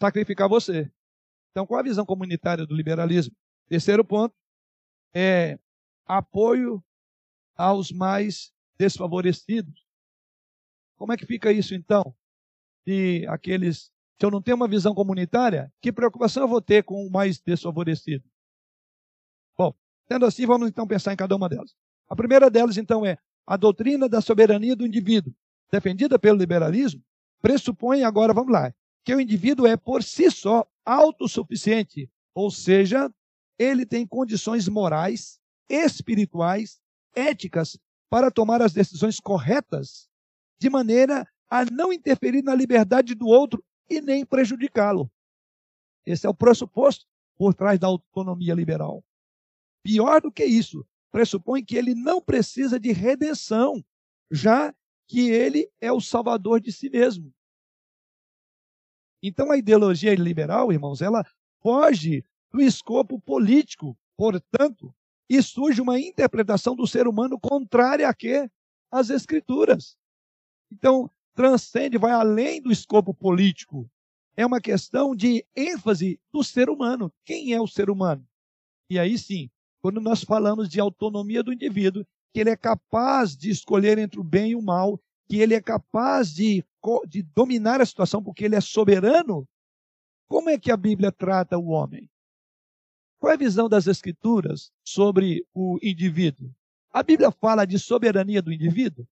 [0.00, 0.90] sacrificar você.
[1.50, 3.34] Então, qual a visão comunitária do liberalismo?
[3.68, 4.34] Terceiro ponto
[5.14, 5.58] é
[6.04, 6.84] apoio
[7.54, 9.86] aos mais desfavorecidos.
[10.96, 12.14] Como é que fica isso então?
[12.84, 17.06] Se aqueles, se eu não tenho uma visão comunitária, que preocupação eu vou ter com
[17.06, 18.24] o mais desfavorecido?
[19.56, 19.74] Bom,
[20.06, 21.74] sendo assim, vamos então pensar em cada uma delas.
[22.08, 25.32] A primeira delas, então, é a doutrina da soberania do indivíduo,
[25.70, 27.02] defendida pelo liberalismo,
[27.40, 33.12] pressupõe agora, vamos lá, que o indivíduo é por si só autossuficiente, ou seja,
[33.58, 36.80] ele tem condições morais, espirituais,
[37.14, 37.78] éticas
[38.10, 40.08] para tomar as decisões corretas,
[40.60, 45.10] de maneira a não interferir na liberdade do outro e nem prejudicá-lo.
[46.04, 47.06] Esse é o pressuposto
[47.36, 49.04] por trás da autonomia liberal.
[49.82, 53.84] Pior do que isso, pressupõe que ele não precisa de redenção,
[54.30, 54.74] já
[55.08, 57.32] que ele é o salvador de si mesmo.
[59.22, 61.24] Então a ideologia liberal, irmãos, ela
[61.60, 64.94] foge do escopo político, portanto,
[65.28, 68.48] e surge uma interpretação do ser humano contrária a quê?
[68.90, 69.96] As escrituras.
[70.70, 73.90] Então, transcende, vai além do escopo político.
[74.36, 77.12] É uma questão de ênfase do ser humano.
[77.24, 78.26] Quem é o ser humano?
[78.88, 79.50] E aí sim,
[79.86, 84.24] quando nós falamos de autonomia do indivíduo, que ele é capaz de escolher entre o
[84.24, 86.64] bem e o mal, que ele é capaz de,
[87.06, 89.48] de dominar a situação porque ele é soberano,
[90.28, 92.10] como é que a Bíblia trata o homem?
[93.20, 96.52] Qual é a visão das Escrituras sobre o indivíduo?
[96.90, 99.06] A Bíblia fala de soberania do indivíduo?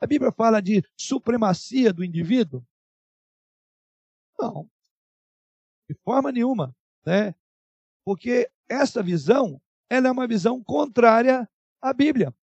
[0.00, 2.66] A Bíblia fala de supremacia do indivíduo?
[4.36, 4.68] Não.
[5.88, 6.74] De forma nenhuma,
[7.06, 7.36] né?
[8.04, 11.48] Porque essa visão, ela é uma visão contrária
[11.80, 12.34] à Bíblia.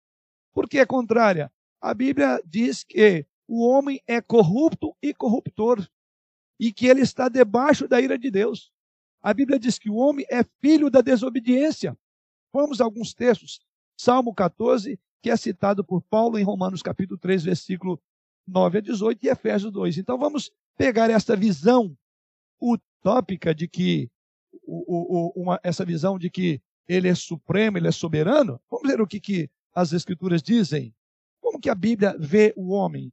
[0.54, 1.52] Por que é contrária?
[1.80, 5.86] A Bíblia diz que o homem é corrupto e corruptor
[6.60, 8.72] e que ele está debaixo da ira de Deus.
[9.22, 11.98] A Bíblia diz que o homem é filho da desobediência.
[12.54, 13.60] Vamos a alguns textos.
[13.98, 18.02] Salmo 14, que é citado por Paulo em Romanos capítulo 3, versículo
[18.48, 19.98] 9 a 18 e Efésios 2.
[19.98, 21.96] Então vamos pegar essa visão
[22.60, 24.10] utópica de que
[24.64, 28.60] o, o, uma, essa visão de que ele é supremo, ele é soberano.
[28.70, 30.94] Vamos ver o que, que as escrituras dizem.
[31.40, 33.12] Como que a Bíblia vê o homem?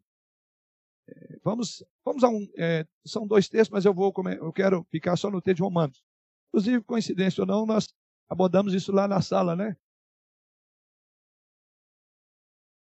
[1.09, 2.49] É, vamos, vamos a um.
[2.57, 6.03] É, são dois textos, mas eu vou eu quero ficar só no texto de Romanos.
[6.49, 7.95] Inclusive, coincidência ou não, nós
[8.29, 9.77] abordamos isso lá na sala, né?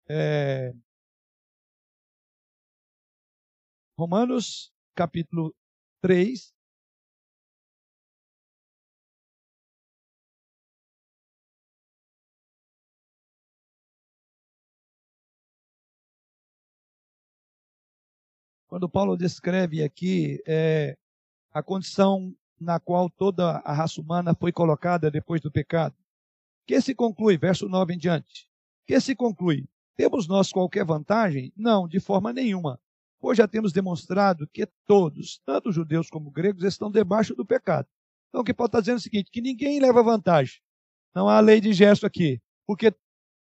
[0.08, 0.74] É...
[3.98, 5.54] Romanos, capítulo
[6.00, 6.52] 3.
[18.74, 20.98] Quando Paulo descreve aqui é,
[21.52, 25.94] a condição na qual toda a raça humana foi colocada depois do pecado.
[26.66, 28.48] Que se conclui, verso 9 em diante.
[28.84, 31.52] Que se conclui, temos nós qualquer vantagem?
[31.56, 32.80] Não, de forma nenhuma.
[33.20, 37.86] Pois já temos demonstrado que todos, tanto judeus como gregos, estão debaixo do pecado.
[38.28, 40.60] Então, o que Paulo está dizendo é o seguinte: que ninguém leva vantagem.
[41.14, 42.92] Não há lei de gesto aqui, porque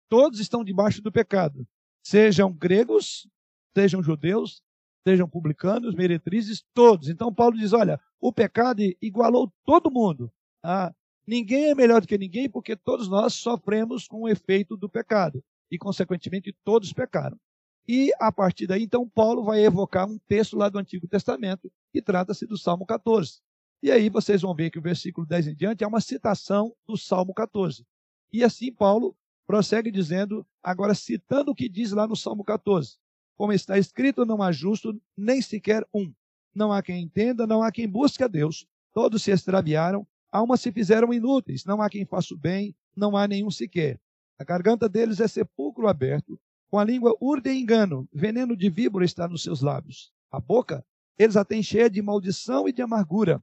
[0.08, 1.66] todos estão debaixo do pecado.
[2.04, 3.28] Sejam gregos,
[3.74, 4.62] sejam judeus,
[5.06, 7.08] sejam publicanos, meretrizes, todos.
[7.08, 10.32] Então, Paulo diz: olha, o pecado igualou todo mundo.
[10.62, 10.92] Ah,
[11.26, 15.42] ninguém é melhor do que ninguém, porque todos nós sofremos com o efeito do pecado
[15.70, 17.38] e, consequentemente, todos pecaram.
[17.86, 22.02] E a partir daí, então, Paulo vai evocar um texto lá do Antigo Testamento que
[22.02, 23.40] trata-se do Salmo 14.
[23.82, 26.96] E aí vocês vão ver que o versículo 10 em diante é uma citação do
[26.96, 27.86] Salmo 14.
[28.32, 32.98] E assim Paulo prossegue dizendo, agora citando o que diz lá no Salmo 14.
[33.38, 36.12] Como está escrito, não há justo nem sequer um.
[36.52, 38.66] Não há quem entenda, não há quem busque a Deus.
[38.92, 41.64] Todos se extraviaram, almas se fizeram inúteis.
[41.64, 44.00] Não há quem faça o bem, não há nenhum sequer.
[44.40, 49.28] A garganta deles é sepulcro aberto, com a língua urde engano, veneno de víbora está
[49.28, 50.12] nos seus lábios.
[50.32, 50.84] A boca,
[51.16, 53.40] eles a têm cheia de maldição e de amargura.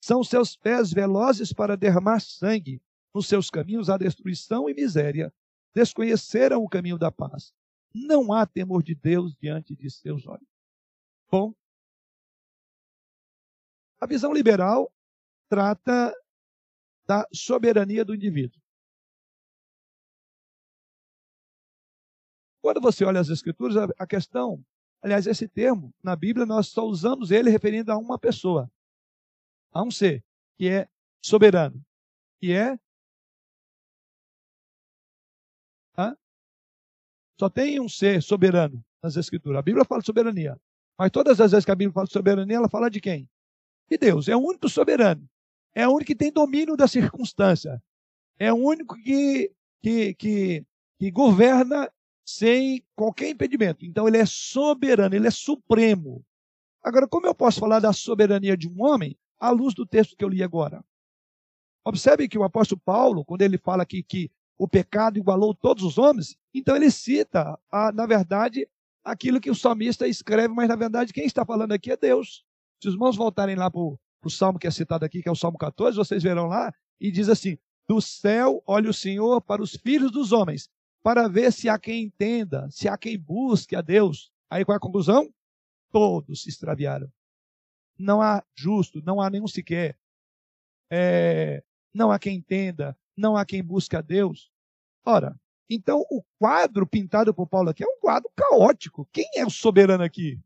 [0.00, 2.82] São seus pés velozes para derramar sangue.
[3.14, 5.32] Nos seus caminhos há destruição e miséria.
[5.72, 7.54] Desconheceram o caminho da paz.
[7.98, 10.46] Não há temor de Deus diante de seus olhos.
[11.30, 11.54] Bom,
[13.98, 14.92] a visão liberal
[15.48, 16.14] trata
[17.06, 18.60] da soberania do indivíduo.
[22.60, 24.62] Quando você olha as Escrituras, a questão,
[25.00, 28.70] aliás, esse termo, na Bíblia, nós só usamos ele referindo a uma pessoa,
[29.72, 30.22] a um ser,
[30.58, 30.88] que é
[31.24, 31.82] soberano,
[32.40, 32.78] que é.
[37.38, 39.58] Só tem um ser soberano nas Escrituras.
[39.58, 40.58] A Bíblia fala de soberania.
[40.98, 43.28] Mas todas as vezes que a Bíblia fala de soberania, ela fala de quem?
[43.88, 44.28] De Deus.
[44.28, 45.28] É o único soberano.
[45.74, 47.82] É o único que tem domínio da circunstância.
[48.38, 50.66] É o único que, que, que,
[50.98, 51.90] que governa
[52.24, 53.84] sem qualquer impedimento.
[53.84, 56.24] Então ele é soberano, ele é supremo.
[56.82, 60.24] Agora, como eu posso falar da soberania de um homem à luz do texto que
[60.24, 60.84] eu li agora?
[61.84, 65.98] Observe que o apóstolo Paulo, quando ele fala aqui que o pecado igualou todos os
[65.98, 68.66] homens, então ele cita, a, na verdade,
[69.04, 72.44] aquilo que o salmista escreve, mas na verdade quem está falando aqui é Deus.
[72.80, 73.98] Se os irmãos voltarem lá para o
[74.30, 77.28] Salmo que é citado aqui, que é o Salmo 14, vocês verão lá e diz
[77.28, 80.68] assim: Do céu olha o Senhor para os filhos dos homens,
[81.02, 84.32] para ver se há quem entenda, se há quem busque a Deus.
[84.50, 85.32] Aí qual é a conclusão?
[85.92, 87.10] Todos se extraviaram.
[87.98, 89.96] Não há justo, não há nenhum sequer.
[90.90, 91.62] É,
[91.94, 94.50] não há quem entenda, não há quem busque a Deus.
[95.04, 99.08] Ora, então o quadro pintado por Paulo aqui é um quadro caótico.
[99.12, 100.40] Quem é o soberano aqui?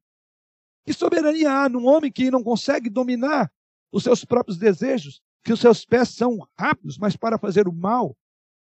[0.85, 3.53] Que soberania há num homem que não consegue dominar
[3.93, 8.17] os seus próprios desejos, que os seus pés são rápidos, mas para fazer o mal,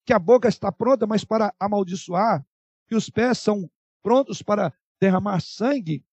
[0.05, 2.45] que a boca está pronta, mas para amaldiçoar,
[2.89, 3.71] que os pés são
[4.03, 6.05] prontos para derramar sangue,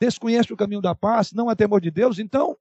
[0.00, 2.18] desconhece o caminho da paz, não há temor de Deus.
[2.18, 2.56] Então,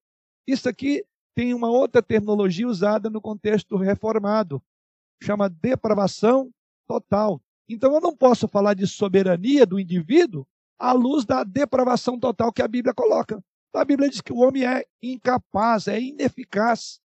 [0.48, 4.62] isso aqui tem uma outra terminologia usada no contexto reformado,
[5.22, 6.52] chama depravação
[6.88, 7.42] total.
[7.68, 10.46] Então, eu não posso falar de soberania do indivíduo
[10.78, 13.44] à luz da depravação total que a Bíblia coloca.
[13.74, 17.00] A Bíblia diz que o homem é incapaz, é ineficaz.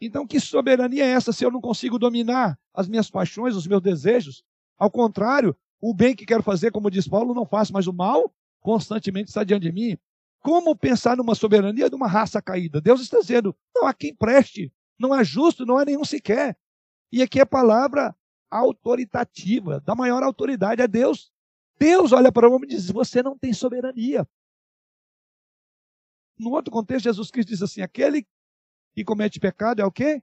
[0.00, 3.82] Então, que soberania é essa se eu não consigo dominar as minhas paixões, os meus
[3.82, 4.44] desejos?
[4.78, 8.32] Ao contrário, o bem que quero fazer, como diz Paulo, não faço, mas o mal
[8.60, 9.98] constantemente está diante de mim.
[10.40, 12.80] Como pensar numa soberania de uma raça caída?
[12.80, 16.56] Deus está dizendo: não há quem preste, não há justo, não há nenhum sequer.
[17.12, 18.14] E aqui é palavra
[18.50, 21.32] autoritativa, da maior autoridade, é Deus.
[21.78, 24.26] Deus olha para o homem e diz: Você não tem soberania.
[26.38, 28.26] No outro contexto, Jesus Cristo diz assim: Aquele
[28.94, 30.22] que comete pecado é o quê?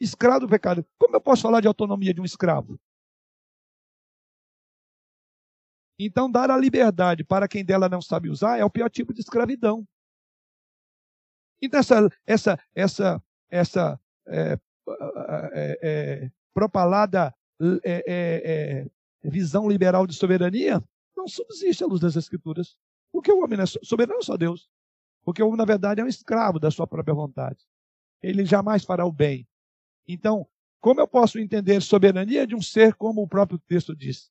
[0.00, 0.84] Escravo do pecado.
[0.98, 2.78] Como eu posso falar de autonomia de um escravo?
[5.98, 9.20] Então, dar a liberdade para quem dela não sabe usar é o pior tipo de
[9.20, 9.86] escravidão.
[11.60, 14.58] Então, essa, essa, essa, essa é,
[15.54, 17.34] é, é, propalada
[17.82, 18.84] é, é,
[19.24, 20.82] é, visão liberal de soberania
[21.16, 22.76] não subsiste à luz das Escrituras.
[23.10, 24.68] Porque o homem é soberano só Deus.
[25.24, 27.64] Porque o homem, na verdade, é um escravo da sua própria vontade.
[28.22, 29.48] Ele jamais fará o bem.
[30.06, 30.46] Então,
[30.80, 34.30] como eu posso entender soberania de um ser como o próprio texto diz?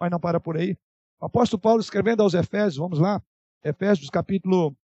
[0.00, 0.76] Mas não para por aí.
[1.18, 3.22] O apóstolo Paulo escrevendo aos Efésios, vamos lá,
[3.64, 4.76] Efésios capítulo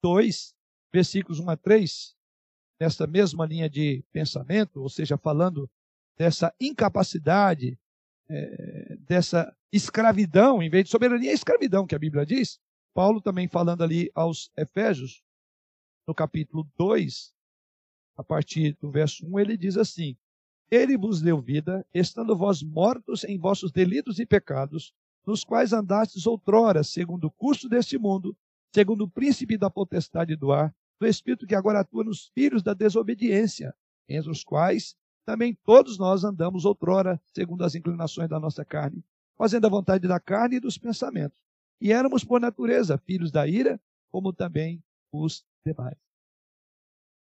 [0.00, 0.54] 2,
[0.92, 2.14] versículos 1 a 3,
[2.80, 5.68] nessa mesma linha de pensamento, ou seja, falando
[6.16, 7.76] dessa incapacidade,
[8.28, 12.60] é, dessa escravidão, em vez de soberania, é escravidão que a Bíblia diz.
[12.94, 15.20] Paulo também falando ali aos Efésios,
[16.06, 17.34] no capítulo 2,
[18.16, 20.16] a partir do verso 1, ele diz assim:
[20.70, 24.94] Ele vos deu vida, estando vós mortos em vossos delitos e pecados,
[25.26, 28.36] nos quais andastes outrora, segundo o curso deste mundo,
[28.74, 32.74] segundo o príncipe da potestade do ar, do Espírito que agora atua nos filhos da
[32.74, 33.74] desobediência,
[34.08, 39.02] entre os quais também todos nós andamos outrora, segundo as inclinações da nossa carne,
[39.36, 41.42] fazendo a vontade da carne e dos pensamentos.
[41.80, 45.96] E éramos, por natureza, filhos da ira, como também os demais.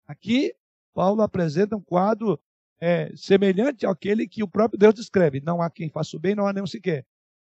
[0.07, 0.55] Aqui,
[0.93, 2.41] Paulo apresenta um quadro
[2.81, 5.41] é, semelhante àquele que o próprio Deus descreve.
[5.41, 7.07] Não há quem faça o bem, não há nenhum sequer.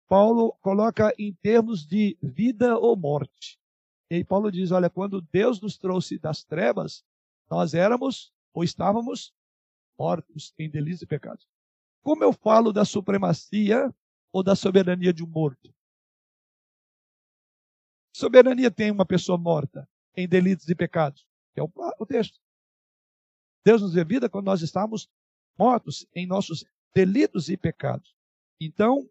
[0.07, 3.59] Paulo coloca em termos de vida ou morte.
[4.09, 7.03] E aí Paulo diz: olha, quando Deus nos trouxe das trevas,
[7.49, 9.33] nós éramos ou estávamos
[9.97, 11.47] mortos em delitos e pecados.
[12.01, 13.93] Como eu falo da supremacia
[14.31, 15.73] ou da soberania de um morto?
[18.15, 22.39] Soberania tem uma pessoa morta em delitos e pecados, é o, o texto.
[23.65, 25.09] Deus nos deu vida quando nós estávamos
[25.57, 26.63] mortos em nossos
[26.93, 28.15] delitos e pecados.
[28.61, 29.09] Então,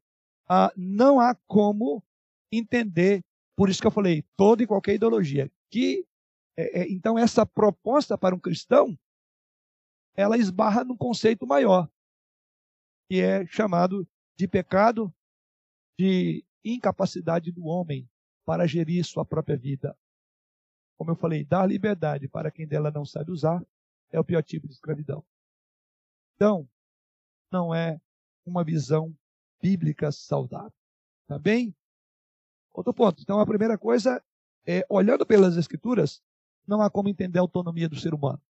[0.48, 2.02] ah, não há como
[2.52, 3.22] entender,
[3.56, 5.50] por isso que eu falei, toda e qualquer ideologia.
[5.70, 6.06] Que,
[6.56, 8.98] é, é, então, essa proposta para um cristão,
[10.14, 11.90] ela esbarra num conceito maior,
[13.08, 15.12] que é chamado de pecado
[15.98, 18.08] de incapacidade do homem
[18.44, 19.96] para gerir sua própria vida.
[20.96, 23.64] Como eu falei, dar liberdade para quem dela não sabe usar
[24.10, 25.24] é o pior tipo de escravidão.
[26.36, 26.68] Então,
[27.50, 28.00] não é
[28.46, 29.16] uma visão
[29.64, 30.70] bíblica saudável.
[31.26, 31.74] Tá bem?
[32.70, 33.22] Outro ponto.
[33.22, 34.22] Então, a primeira coisa
[34.66, 36.22] é, olhando pelas Escrituras,
[36.66, 38.42] não há como entender a autonomia do ser humano.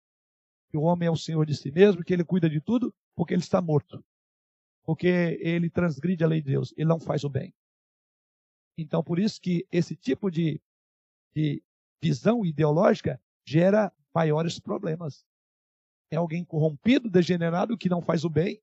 [0.71, 3.33] Que o homem é o senhor de si mesmo, que ele cuida de tudo, porque
[3.33, 4.05] ele está morto.
[4.83, 7.55] Porque ele transgride a lei de Deus, ele não faz o bem.
[8.77, 10.61] Então, por isso que esse tipo de,
[11.33, 11.63] de
[12.03, 15.25] visão ideológica gera maiores problemas.
[16.11, 18.61] É alguém corrompido, degenerado, que não faz o bem,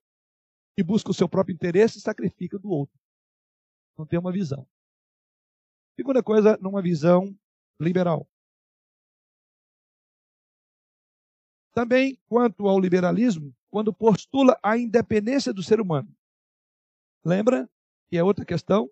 [0.76, 2.98] que busca o seu próprio interesse e sacrifica do outro.
[3.98, 4.68] Não tem uma visão.
[5.96, 7.38] Segunda coisa, numa visão
[7.80, 8.28] liberal.
[11.74, 16.14] Também, quanto ao liberalismo, quando postula a independência do ser humano.
[17.24, 17.70] Lembra
[18.10, 18.90] que é outra questão,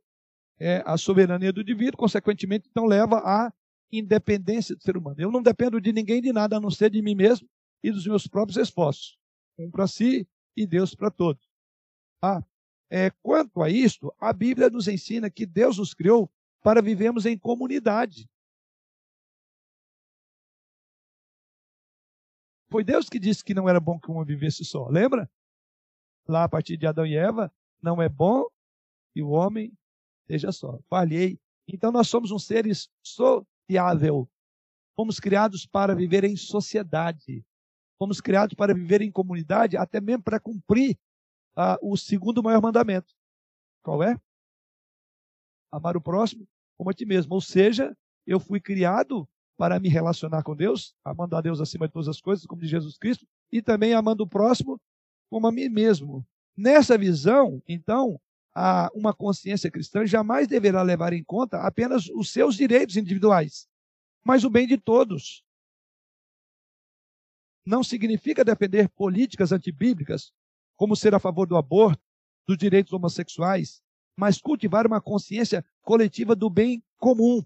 [0.57, 3.51] é a soberania do indivíduo, consequentemente, então leva à
[3.91, 5.15] independência do ser humano.
[5.19, 7.49] Eu não dependo de ninguém de nada a não ser de mim mesmo,
[7.83, 9.17] e dos meus próprios esforços.
[9.57, 11.48] Um para si e Deus para todos.
[12.21, 12.43] Ah,
[12.89, 16.29] é, quanto a isto, a Bíblia nos ensina que Deus nos criou
[16.61, 18.29] para vivermos em comunidade.
[22.69, 24.87] Foi Deus que disse que não era bom que uma vivesse só.
[24.87, 25.29] Lembra?
[26.27, 27.51] Lá a partir de Adão e Eva,
[27.81, 28.45] não é bom
[29.13, 29.73] que o homem
[30.21, 30.79] esteja só.
[30.87, 31.39] Falhei.
[31.67, 34.29] Então nós somos um seres sociável.
[34.95, 37.43] Fomos criados para viver em sociedade.
[37.97, 40.97] Fomos criados para viver em comunidade, até mesmo para cumprir
[41.61, 43.13] ah, o segundo maior mandamento.
[43.83, 44.17] Qual é?
[45.69, 46.47] Amar o próximo
[46.77, 47.33] como a ti mesmo.
[47.33, 47.95] Ou seja,
[48.25, 52.21] eu fui criado para me relacionar com Deus, amando a Deus acima de todas as
[52.21, 54.79] coisas, como de Jesus Cristo, e também amando o próximo
[55.29, 56.25] como a mim mesmo.
[56.55, 58.17] Nessa visão, então,
[58.55, 63.67] a uma consciência cristã jamais deverá levar em conta apenas os seus direitos individuais,
[64.23, 65.43] mas o bem de todos.
[67.65, 70.31] Não significa defender políticas antibíblicas,
[70.79, 72.01] como ser a favor do aborto,
[72.47, 73.83] dos direitos homossexuais,
[74.15, 77.43] mas cultivar uma consciência coletiva do bem comum,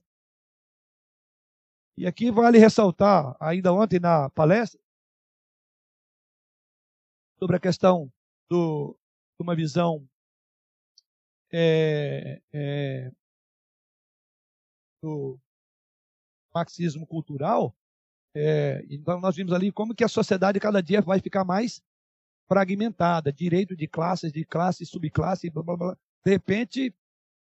[1.98, 4.80] e aqui vale ressaltar, ainda ontem na palestra,
[7.40, 8.12] sobre a questão
[8.48, 8.96] do,
[9.40, 10.08] de uma visão
[11.52, 13.12] é, é,
[15.02, 15.40] do
[16.54, 17.76] marxismo cultural.
[18.36, 21.82] É, então nós vimos ali como que a sociedade cada dia vai ficar mais
[22.54, 25.98] fragmentada, direito de classes, de classe, subclasse, blá, blá, blá.
[26.24, 26.94] De repente,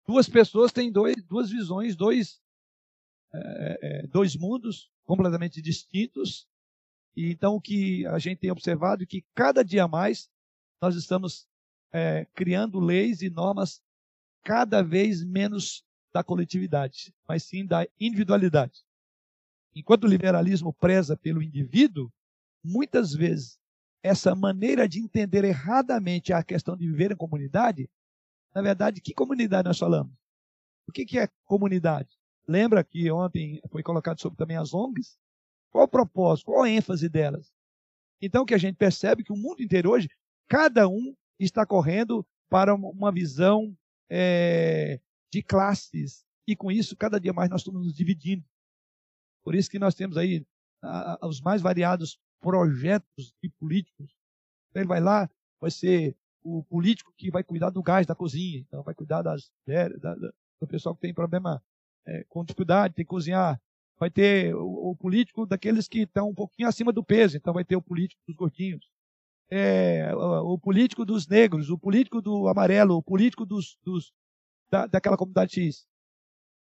[0.07, 2.40] duas pessoas têm dois, duas visões, dois
[3.34, 6.47] é, é, dois mundos completamente distintos.
[7.16, 10.30] E então o que a gente tem observado é que cada dia mais
[10.80, 11.49] nós estamos
[11.92, 13.82] é, criando leis e normas
[14.45, 18.84] cada vez menos da coletividade, mas sim da individualidade.
[19.74, 22.12] Enquanto o liberalismo preza pelo indivíduo,
[22.62, 23.59] muitas vezes
[24.05, 27.88] essa maneira de entender erradamente a questão de viver em comunidade,
[28.55, 30.12] na verdade, que comunidade nós falamos?
[30.86, 32.11] O que é comunidade?
[32.46, 35.18] Lembra que ontem foi colocado sobre também as ONGs?
[35.70, 36.46] Qual o propósito?
[36.46, 37.50] Qual a ênfase delas?
[38.20, 40.09] Então, que a gente percebe que o mundo inteiro hoje,
[40.46, 43.74] cada um está correndo para uma visão
[44.11, 45.00] é,
[45.32, 46.26] de classes.
[46.46, 48.44] E com isso, cada dia mais nós estamos nos dividindo.
[49.42, 50.46] Por isso que nós temos aí
[50.82, 54.14] a, a, os mais variados projetos de políticos.
[54.74, 58.82] Ele vai lá, vai ser o político que vai cuidar do gás da cozinha, então
[58.82, 60.30] vai cuidar das, da, da,
[60.61, 61.62] do pessoal que tem problema
[62.07, 63.59] é, com dificuldade, tem que cozinhar.
[63.99, 67.64] Vai ter o, o, político daqueles que estão um pouquinho acima do peso, então vai
[67.64, 68.90] ter o político dos gordinhos.
[69.51, 74.12] É, o, o, político dos negros, o político do amarelo, o político dos, dos
[74.70, 75.86] da, daquela comunidade X.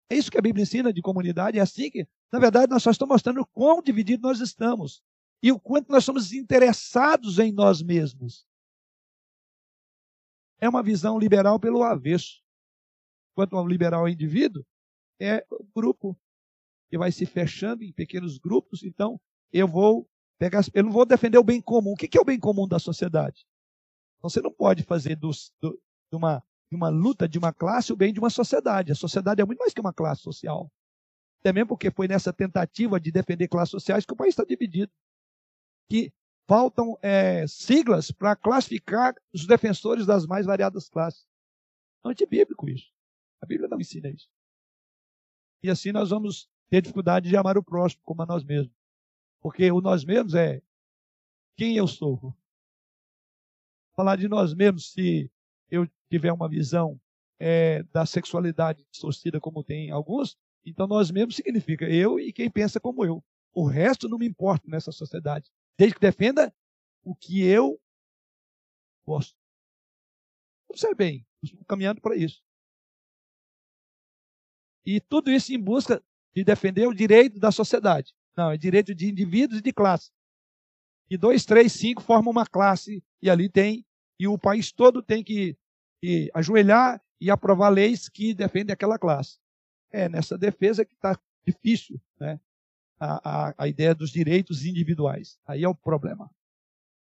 [0.08, 2.90] É isso que a Bíblia ensina de comunidade, é assim que, na verdade, nós só
[2.90, 5.02] estamos mostrando quão divididos nós estamos
[5.46, 8.44] e o quanto nós somos interessados em nós mesmos.
[10.60, 12.42] É uma visão liberal pelo avesso.
[13.32, 14.66] Quanto ao liberal indivíduo,
[15.20, 16.18] é o grupo
[16.90, 18.82] que vai se fechando em pequenos grupos.
[18.82, 19.20] Então,
[19.52, 21.92] eu vou pegar, eu não vou defender o bem comum.
[21.92, 23.46] O que é o bem comum da sociedade?
[24.18, 25.76] Então, você não pode fazer do, de,
[26.16, 28.90] uma, de uma luta de uma classe o bem de uma sociedade.
[28.90, 30.68] A sociedade é muito mais que uma classe social.
[31.44, 34.90] Mesmo porque foi nessa tentativa de defender classes sociais que o país está dividido.
[35.88, 36.12] Que
[36.46, 41.26] faltam é, siglas para classificar os defensores das mais variadas classes.
[42.04, 42.90] É antibíblico isso.
[43.40, 44.28] A Bíblia não ensina isso.
[45.62, 48.74] E assim nós vamos ter dificuldade de amar o próximo como a nós mesmos.
[49.40, 50.62] Porque o nós mesmos é
[51.56, 52.34] quem eu sou.
[53.94, 55.30] Falar de nós mesmos, se
[55.70, 57.00] eu tiver uma visão
[57.38, 62.78] é, da sexualidade distorcida como tem alguns, então nós mesmos significa eu e quem pensa
[62.78, 63.24] como eu.
[63.52, 65.50] O resto não me importa nessa sociedade.
[65.78, 66.54] Desde que defenda
[67.04, 67.80] o que eu
[69.04, 69.36] gosto.
[70.68, 72.42] Observe bem, estamos caminhando para isso.
[74.84, 76.02] E tudo isso em busca
[76.34, 78.14] de defender o direito da sociedade.
[78.36, 80.10] Não, é direito de indivíduos e de classe.
[81.08, 83.86] E dois, três, cinco formam uma classe e ali tem,
[84.18, 85.56] e o país todo tem que,
[86.00, 89.38] que ajoelhar e aprovar leis que defendem aquela classe.
[89.90, 92.40] É nessa defesa que está difícil, né?
[92.98, 95.38] A, a, a ideia dos direitos individuais.
[95.46, 96.30] Aí é o problema.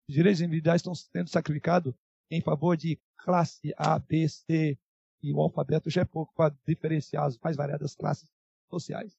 [0.09, 1.95] Os direitos individuais estão sendo sacrificados
[2.31, 4.79] em favor de classe A, B, C,
[5.23, 8.29] e o alfabeto já é pouco para diferenciar as mais variadas classes
[8.69, 9.17] sociais.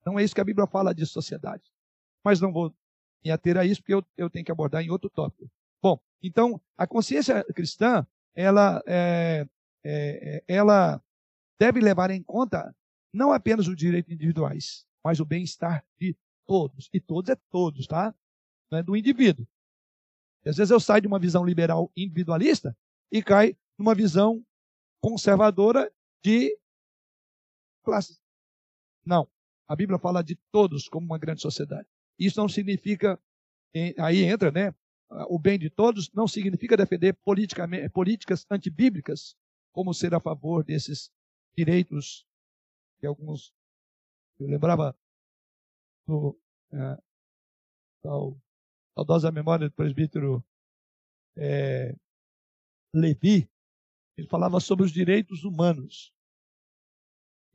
[0.00, 1.62] Então é isso que a Bíblia fala de sociedade.
[2.22, 2.74] Mas não vou
[3.24, 5.50] me ater a isso, porque eu, eu tenho que abordar em outro tópico.
[5.82, 9.46] Bom, então a consciência cristã, ela, é,
[9.84, 11.02] é, é ela
[11.58, 12.74] deve levar em conta
[13.12, 16.88] não apenas os direitos individuais, mas o bem-estar de todos.
[16.92, 18.14] E todos é todos, tá?
[18.70, 19.46] não é do indivíduo.
[20.44, 22.76] Às vezes eu saio de uma visão liberal individualista
[23.10, 24.44] e cai numa visão
[25.00, 25.90] conservadora
[26.22, 26.56] de
[27.82, 28.20] classes.
[29.04, 29.28] Não.
[29.66, 31.88] A Bíblia fala de todos como uma grande sociedade.
[32.18, 33.18] Isso não significa,
[33.98, 34.74] aí entra, né?
[35.28, 39.36] O bem de todos não significa defender políticas antibíblicas,
[39.72, 41.10] como ser a favor desses
[41.56, 42.26] direitos
[42.98, 43.52] que alguns.
[44.38, 44.96] Eu lembrava
[46.06, 46.38] do,
[46.72, 47.02] é,
[48.02, 48.36] tal,
[48.94, 50.44] saudosa memória do presbítero
[51.36, 51.94] é,
[52.92, 53.48] Levi,
[54.16, 56.12] ele falava sobre os direitos humanos.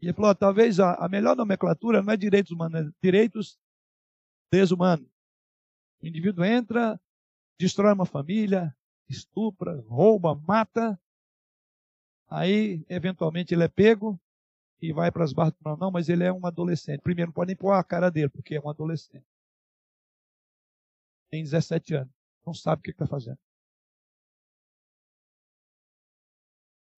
[0.01, 3.59] E ele falou: talvez a, a melhor nomenclatura não é direitos humanos, é direitos
[4.51, 5.09] desumanos.
[6.01, 6.99] O indivíduo entra,
[7.59, 8.75] destrói uma família,
[9.07, 10.99] estupra, rouba, mata,
[12.27, 14.19] aí eventualmente ele é pego
[14.81, 15.53] e vai para as barras.
[15.63, 17.01] Não, não, mas ele é um adolescente.
[17.01, 19.25] Primeiro, não pode nem pôr a cara dele, porque é um adolescente.
[21.29, 22.13] Tem 17 anos,
[22.45, 23.37] não sabe o que está fazendo.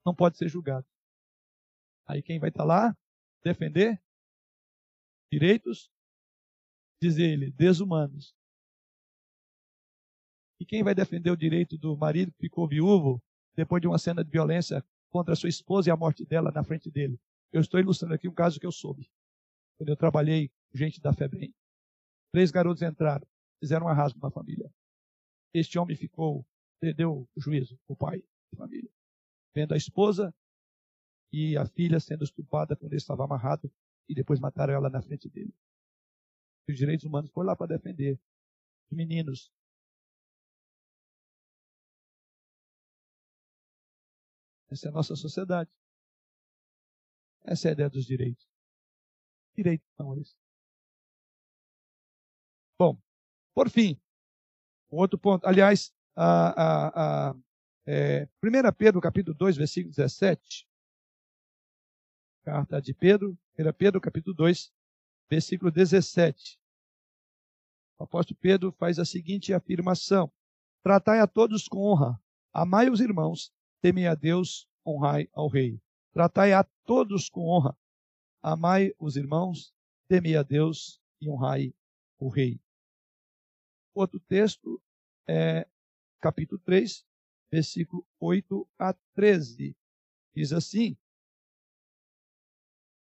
[0.05, 0.87] Não pode ser julgado.
[2.07, 2.97] Aí quem vai estar tá lá?
[3.43, 4.01] Defender
[5.31, 5.91] direitos,
[7.01, 8.35] diz ele, desumanos.
[10.59, 13.21] E quem vai defender o direito do marido que ficou viúvo
[13.55, 16.89] depois de uma cena de violência contra sua esposa e a morte dela na frente
[16.89, 17.19] dele?
[17.51, 19.11] Eu estou ilustrando aqui um caso que eu soube.
[19.77, 21.53] Quando eu trabalhei gente da FEBEM.
[22.31, 23.27] Três garotos entraram,
[23.59, 24.73] fizeram um arraso na família.
[25.53, 26.45] Este homem ficou,
[26.79, 28.89] perdeu o juízo, o pai de família.
[29.53, 30.33] Vendo a esposa
[31.33, 33.69] e a filha sendo estuprada quando ele estava amarrado
[34.07, 35.53] e depois mataram ela na frente dele.
[36.69, 38.17] Os direitos humanos foram lá para defender
[38.89, 39.51] os meninos.
[44.69, 45.69] Essa é a nossa sociedade.
[47.43, 48.47] Essa é a ideia dos direitos.
[49.55, 50.35] Direitos são esses.
[52.77, 52.97] Bom,
[53.53, 53.99] por fim,
[54.89, 55.45] outro ponto.
[55.45, 57.35] Aliás, a, a, a
[57.85, 60.67] é, 1 Pedro, capítulo 2, versículo 17.
[62.43, 64.71] Carta de Pedro, 1 Pedro, capítulo 2,
[65.29, 66.59] versículo 17.
[67.99, 70.31] O apóstolo Pedro faz a seguinte afirmação:
[70.83, 72.19] Tratai a todos com honra,
[72.51, 75.79] amai os irmãos, temei a Deus, honrai ao rei.
[76.13, 77.77] Tratai a todos com honra,
[78.41, 79.73] amai os irmãos,
[80.09, 81.73] temei a Deus e honrai
[82.19, 82.59] o rei.
[83.93, 84.81] Outro texto
[85.25, 85.65] é
[86.19, 87.05] capítulo 3,
[87.49, 89.75] versículo 8 a 13.
[90.35, 90.97] Diz assim: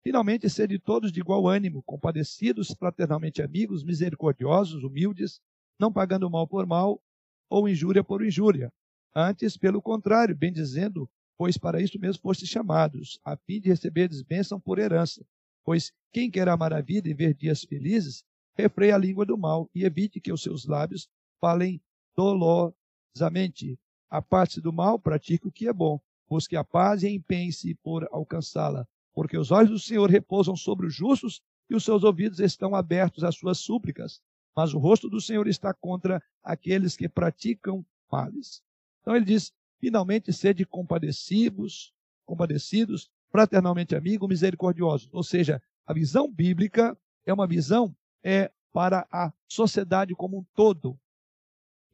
[0.03, 5.41] Finalmente, sede todos de igual ânimo, compadecidos, fraternalmente amigos, misericordiosos, humildes,
[5.79, 7.01] não pagando mal por mal
[7.49, 8.73] ou injúria por injúria.
[9.15, 11.09] Antes, pelo contrário, bem dizendo,
[11.39, 15.25] pois para isso mesmo fostes chamados, a fim de receberdes bênção por herança.
[15.63, 18.23] Pois quem quer amar a vida e ver dias felizes,
[18.55, 21.09] refreia a língua do mal e evite que os seus lábios
[21.39, 21.81] falem
[22.15, 23.79] dolosamente.
[24.09, 28.07] A parte do mal, pratique o que é bom, busque a paz e empenhe-se por
[28.11, 28.85] alcançá-la
[29.19, 33.21] porque os olhos do Senhor repousam sobre os justos e os seus ouvidos estão abertos
[33.23, 34.21] às suas súplicas,
[34.55, 38.61] mas o rosto do Senhor está contra aqueles que praticam males.
[39.01, 41.93] Então ele diz: finalmente sede compadecidos,
[42.25, 45.09] compadecidos, fraternalmente amigos, misericordiosos.
[45.11, 50.97] Ou seja, a visão bíblica é uma visão é para a sociedade como um todo.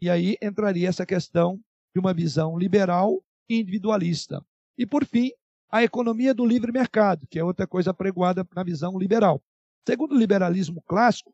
[0.02, 1.60] E aí entraria essa questão
[1.94, 4.44] de uma visão liberal e individualista.
[4.78, 5.32] E por fim,
[5.70, 9.42] a economia do livre mercado, que é outra coisa pregoada na visão liberal.
[9.88, 11.34] Segundo o liberalismo clássico,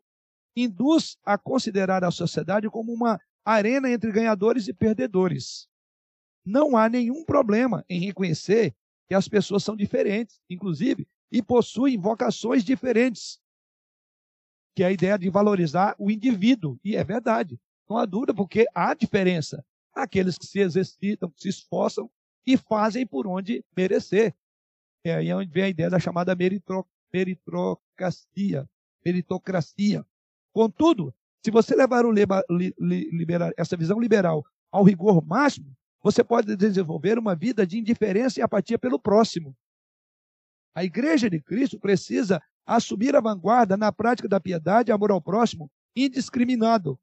[0.54, 5.66] induz a considerar a sociedade como uma arena entre ganhadores e perdedores.
[6.44, 8.74] Não há nenhum problema em reconhecer
[9.08, 13.40] que as pessoas são diferentes, inclusive, e possuem vocações diferentes,
[14.74, 16.78] que é a ideia de valorizar o indivíduo.
[16.84, 19.64] E é verdade, não há dúvida, porque há diferença.
[19.94, 22.10] Aqueles que se exercitam, que se esforçam
[22.46, 24.34] e fazem por onde merecer.
[25.04, 26.34] É aí onde vem a ideia da chamada
[27.12, 28.68] meritocracia.
[29.04, 30.06] meritocracia.
[30.52, 31.14] Contudo,
[31.44, 32.04] se você levar
[32.50, 32.74] li,
[33.56, 38.78] essa visão liberal ao rigor máximo, você pode desenvolver uma vida de indiferença e apatia
[38.78, 39.56] pelo próximo.
[40.74, 45.20] A igreja de Cristo precisa assumir a vanguarda na prática da piedade e amor ao
[45.20, 46.98] próximo indiscriminado,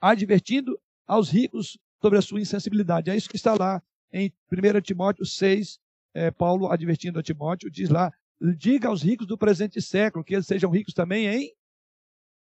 [0.00, 3.10] advertindo aos ricos sobre a sua insensibilidade.
[3.10, 3.82] É isso que está lá
[4.12, 5.78] em 1 Timóteo 6,
[6.14, 8.12] é, Paulo advertindo a Timóteo, diz lá:
[8.56, 11.52] diga aos ricos do presente século que eles sejam ricos também em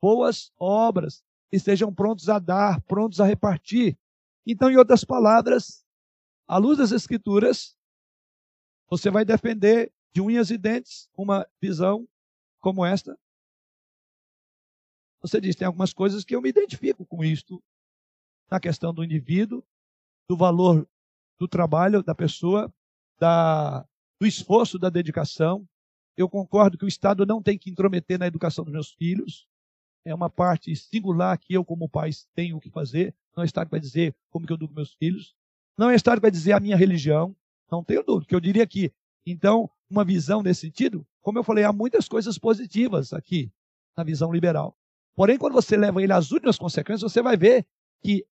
[0.01, 3.97] boas obras, e sejam prontos a dar, prontos a repartir.
[4.45, 5.85] Então, em outras palavras,
[6.47, 7.77] à luz das Escrituras,
[8.89, 12.07] você vai defender de unhas e dentes uma visão
[12.59, 13.17] como esta?
[15.21, 17.61] você diz, tem algumas coisas que eu me identifico com isto,
[18.49, 19.63] na questão do indivíduo,
[20.27, 20.87] do valor
[21.37, 22.73] do trabalho da pessoa,
[23.19, 23.81] da,
[24.19, 25.67] do esforço, da dedicação.
[26.17, 29.47] Eu concordo que o Estado não tem que intrometer na educação dos meus filhos.
[30.05, 33.15] É uma parte singular que eu, como pai, tenho que fazer.
[33.35, 35.35] Não é Estado que vai dizer como que eu educo meus filhos.
[35.77, 37.35] Não é Estado que vai dizer a minha religião.
[37.71, 38.91] Não tenho dúvida, que eu diria aqui.
[39.25, 43.51] Então, uma visão nesse sentido, como eu falei, há muitas coisas positivas aqui
[43.95, 44.77] na visão liberal.
[45.15, 47.67] Porém, quando você leva ele às últimas consequências, você vai ver
[48.01, 48.25] que,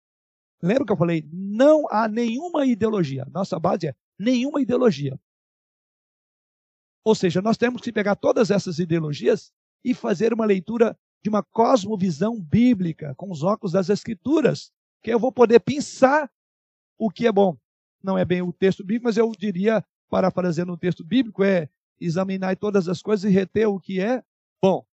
[0.62, 3.26] lembra que eu falei, não há nenhuma ideologia.
[3.32, 5.18] Nossa base é nenhuma ideologia.
[7.02, 9.52] Ou seja, nós temos que pegar todas essas ideologias
[9.84, 14.70] e fazer uma leitura de uma cosmovisão bíblica, com os óculos das Escrituras,
[15.02, 16.30] que eu vou poder pensar
[16.98, 17.56] o que é bom.
[18.02, 22.54] Não é bem o texto bíblico, mas eu diria, parafraseando o texto bíblico, é examinar
[22.58, 24.22] todas as coisas e reter o que é
[24.62, 24.84] bom.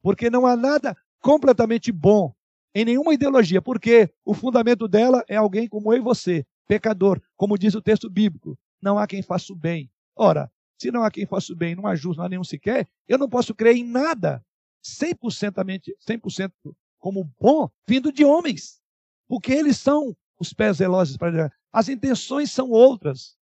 [0.00, 2.32] Porque não há nada completamente bom
[2.72, 7.58] em nenhuma ideologia, porque o fundamento dela é alguém como eu e você, pecador, como
[7.58, 8.56] diz o texto bíblico.
[8.80, 9.90] Não há quem faça o bem.
[10.14, 10.48] Ora,
[10.80, 13.18] se não há quem faça o bem, não há justo, não há nenhum sequer, eu
[13.18, 14.44] não posso crer em nada
[14.84, 16.52] 100%, 100%
[16.98, 18.80] como bom vindo de homens,
[19.28, 23.36] porque eles são os pés velozes para as intenções são outras.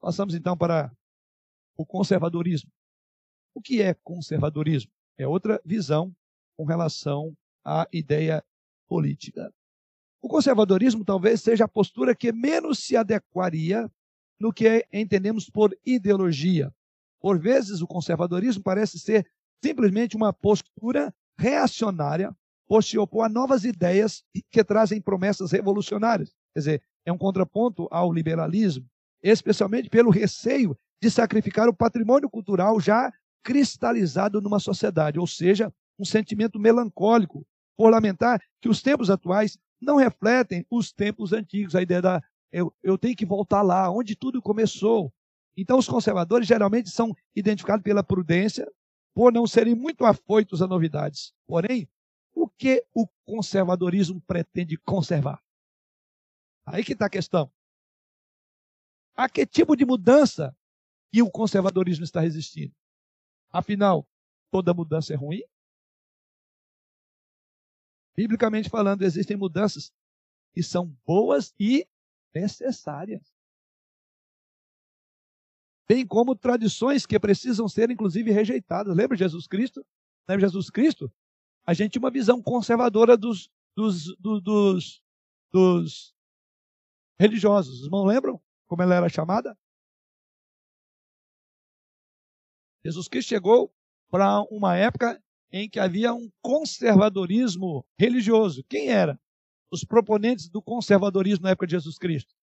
[0.00, 0.94] Passamos então para
[1.76, 2.70] o conservadorismo.
[3.54, 4.92] O que é conservadorismo?
[5.18, 6.14] É outra visão
[6.56, 8.44] com relação à ideia
[8.86, 9.52] política.
[10.20, 13.90] O conservadorismo talvez seja a postura que menos se adequaria
[14.38, 16.72] no que entendemos por ideologia.
[17.22, 19.26] Por vezes, o conservadorismo parece ser
[19.64, 22.34] simplesmente uma postura reacionária
[22.68, 26.34] por se opor a novas ideias que trazem promessas revolucionárias.
[26.52, 28.84] Quer dizer, é um contraponto ao liberalismo,
[29.22, 33.12] especialmente pelo receio de sacrificar o patrimônio cultural já
[33.44, 37.46] cristalizado numa sociedade, ou seja, um sentimento melancólico
[37.76, 41.74] por lamentar que os tempos atuais não refletem os tempos antigos.
[41.74, 45.12] A ideia da eu, eu tenho que voltar lá, onde tudo começou.
[45.56, 48.66] Então, os conservadores geralmente são identificados pela prudência,
[49.14, 51.34] por não serem muito afoitos a novidades.
[51.46, 51.88] Porém,
[52.34, 55.42] o que o conservadorismo pretende conservar?
[56.64, 57.52] Aí que está a questão.
[59.14, 60.56] A que tipo de mudança
[61.12, 62.74] que o conservadorismo está resistindo?
[63.50, 64.08] Afinal,
[64.50, 65.42] toda mudança é ruim?
[68.16, 69.92] Biblicamente falando, existem mudanças
[70.54, 71.86] que são boas e
[72.34, 73.31] necessárias
[75.88, 78.96] bem como tradições que precisam ser, inclusive, rejeitadas.
[78.96, 79.84] Lembra Jesus Cristo?
[80.28, 81.12] Lembra Jesus Cristo?
[81.66, 85.02] A gente tinha uma visão conservadora dos, dos, dos,
[85.52, 86.14] dos
[87.18, 87.80] religiosos.
[87.80, 89.56] Os irmãos lembram como ela era chamada?
[92.84, 93.72] Jesus Cristo chegou
[94.10, 95.22] para uma época
[95.52, 98.64] em que havia um conservadorismo religioso.
[98.64, 99.20] Quem era?
[99.70, 102.34] Os proponentes do conservadorismo na época de Jesus Cristo.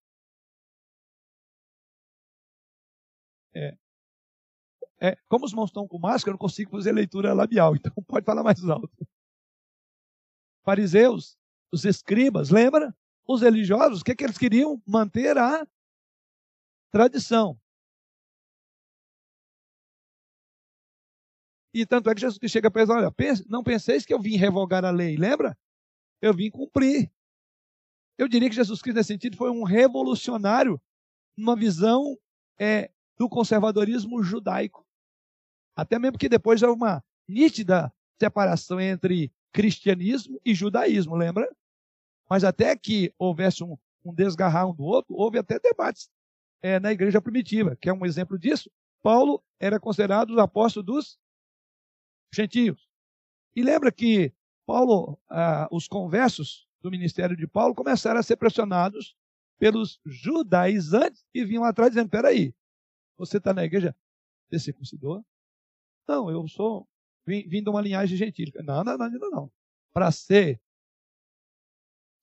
[3.53, 3.77] É.
[5.01, 8.25] É, como os mãos estão com máscara, eu não consigo fazer leitura labial, então pode
[8.25, 9.07] falar mais alto.
[10.63, 11.37] Fariseus,
[11.71, 12.95] os escribas, lembra?
[13.25, 14.81] Os religiosos, o que, é que eles queriam?
[14.85, 15.65] Manter a
[16.91, 17.59] tradição.
[21.73, 23.13] E tanto é que Jesus chega para eles, olha,
[23.47, 25.57] não penseis que eu vim revogar a lei, lembra?
[26.21, 27.11] Eu vim cumprir.
[28.17, 30.81] Eu diria que Jesus Cristo, nesse sentido, foi um revolucionário
[31.37, 32.17] numa visão
[32.59, 34.87] é, do conservadorismo judaico.
[35.75, 41.47] Até mesmo que depois há uma nítida separação entre cristianismo e judaísmo, lembra?
[42.29, 46.09] Mas até que houvesse um, um desgarrar um do outro, houve até debates
[46.61, 48.71] é, na igreja primitiva, que é um exemplo disso.
[49.01, 51.19] Paulo era considerado o apóstolo dos
[52.33, 52.87] gentios.
[53.55, 54.33] E lembra que
[54.65, 59.15] Paulo, ah, os conversos do ministério de Paulo começaram a ser pressionados
[59.57, 62.53] pelos judaizantes que vinham atrás dizendo: peraí,
[63.19, 63.95] você está na igreja?
[64.49, 65.23] Você circuncidou?
[66.07, 66.87] Não, eu sou
[67.25, 68.63] vim de uma linhagem gentílica.
[68.63, 69.51] Não, não, não, ainda não.
[69.93, 70.59] Para ser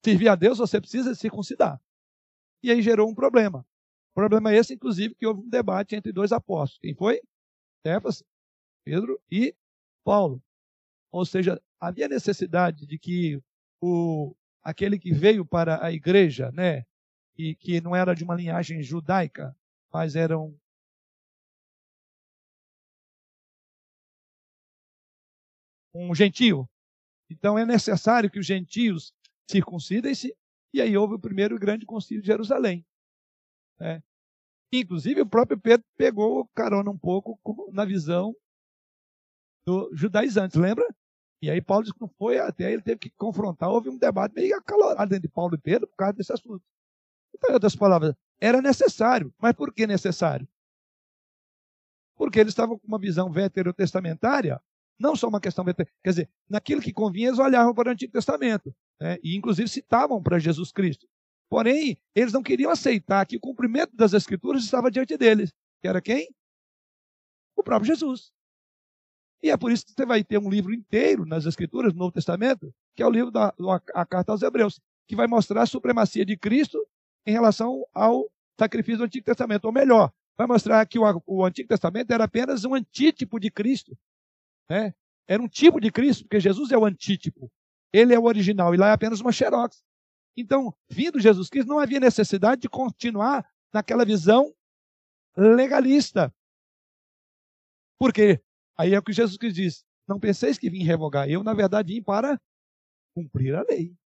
[0.04, 1.80] servir a Deus, você precisa circuncidar.
[2.62, 3.64] E aí gerou um problema.
[4.14, 6.80] Problema esse, inclusive, que houve um debate entre dois apóstolos.
[6.80, 7.20] Quem foi?
[7.82, 8.24] Cefas,
[8.84, 9.54] Pedro e
[10.04, 10.42] Paulo.
[11.12, 13.40] Ou seja, havia necessidade de que
[13.80, 16.84] o, aquele que veio para a igreja, né,
[17.36, 19.54] e que não era de uma linhagem judaica,
[19.92, 20.56] mas era um
[25.96, 26.68] um gentio.
[27.30, 29.12] Então é necessário que os gentios
[29.50, 30.36] circuncidem-se,
[30.72, 32.84] e aí houve o primeiro grande concílio de Jerusalém.
[33.78, 34.02] Né?
[34.72, 37.38] Inclusive o próprio Pedro pegou carona um pouco
[37.72, 38.34] na visão
[39.64, 40.86] do judaizantes, lembra?
[41.42, 44.34] E aí Paulo disse que não foi, até ele teve que confrontar, houve um debate
[44.34, 46.64] meio acalorado entre Paulo e Pedro por causa desse assunto.
[47.34, 49.32] Então, em outras palavras, era necessário.
[49.38, 50.48] Mas por que necessário?
[52.16, 54.60] Porque eles estavam com uma visão veterotestamentária,
[54.98, 58.74] não só uma questão quer dizer, naquilo que convinha, eles olhavam para o Antigo Testamento,
[59.00, 59.18] né?
[59.22, 61.06] e inclusive citavam para Jesus Cristo.
[61.48, 65.52] Porém, eles não queriam aceitar que o cumprimento das Escrituras estava diante deles.
[65.80, 66.28] Que era quem?
[67.56, 68.32] O próprio Jesus.
[69.42, 72.12] E é por isso que você vai ter um livro inteiro nas Escrituras, no Novo
[72.12, 73.54] Testamento, que é o livro da
[73.94, 76.84] a Carta aos Hebreus, que vai mostrar a supremacia de Cristo
[77.24, 78.28] em relação ao
[78.58, 79.66] sacrifício do Antigo Testamento.
[79.66, 83.96] Ou melhor, vai mostrar que o, o Antigo Testamento era apenas um antítipo de Cristo.
[84.68, 84.94] Né?
[85.26, 87.50] Era um tipo de Cristo, porque Jesus é o antítipo.
[87.92, 89.82] Ele é o original, e lá é apenas uma xerox.
[90.36, 94.54] Então, vindo Jesus Cristo, não havia necessidade de continuar naquela visão
[95.36, 96.34] legalista.
[97.98, 98.40] Por quê?
[98.76, 101.28] Aí é o que Jesus Cristo diz: Não penseis que vim revogar.
[101.28, 102.40] Eu, na verdade, vim para
[103.14, 103.96] cumprir a lei.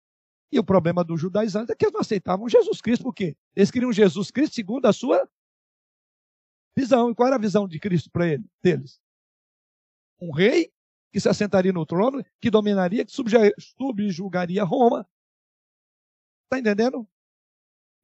[0.52, 3.36] E o problema dos judaizantes é que eles não aceitavam Jesus Cristo, por quê?
[3.54, 5.28] Eles queriam Jesus Cristo segundo a sua
[6.76, 7.10] visão.
[7.10, 8.99] E qual era a visão de Cristo para ele, deles?
[10.20, 10.72] Um rei
[11.12, 13.12] que se assentaria no trono, que dominaria, que
[13.58, 15.06] subjugaria Roma.
[16.44, 17.06] Está entendendo?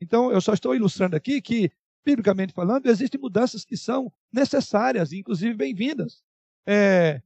[0.01, 1.71] Então, eu só estou ilustrando aqui que,
[2.05, 6.23] biblicamente falando, existem mudanças que são necessárias, inclusive bem-vindas.
[6.67, 7.23] É,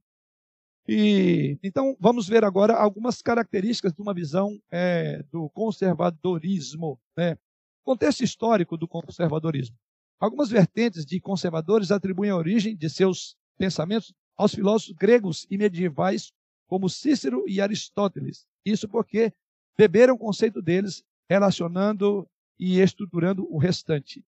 [0.87, 7.37] e então vamos ver agora algumas características de uma visão é, do conservadorismo, né?
[7.83, 9.77] contexto histórico do conservadorismo.
[10.19, 16.31] Algumas vertentes de conservadores atribuem a origem de seus pensamentos aos filósofos gregos e medievais
[16.67, 18.47] como Cícero e Aristóteles.
[18.65, 19.33] Isso porque
[19.77, 22.27] beberam o conceito deles, relacionando
[22.59, 24.23] e estruturando o restante.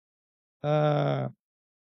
[0.64, 1.32] Ah,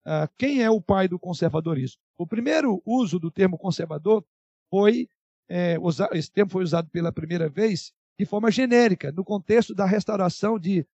[0.05, 2.01] ah, quem é o pai do conservadorismo?
[2.17, 4.25] O primeiro uso do termo conservador
[4.71, 5.09] foi,
[5.49, 5.77] é,
[6.13, 10.87] esse termo foi usado pela primeira vez de forma genérica, no contexto da restauração de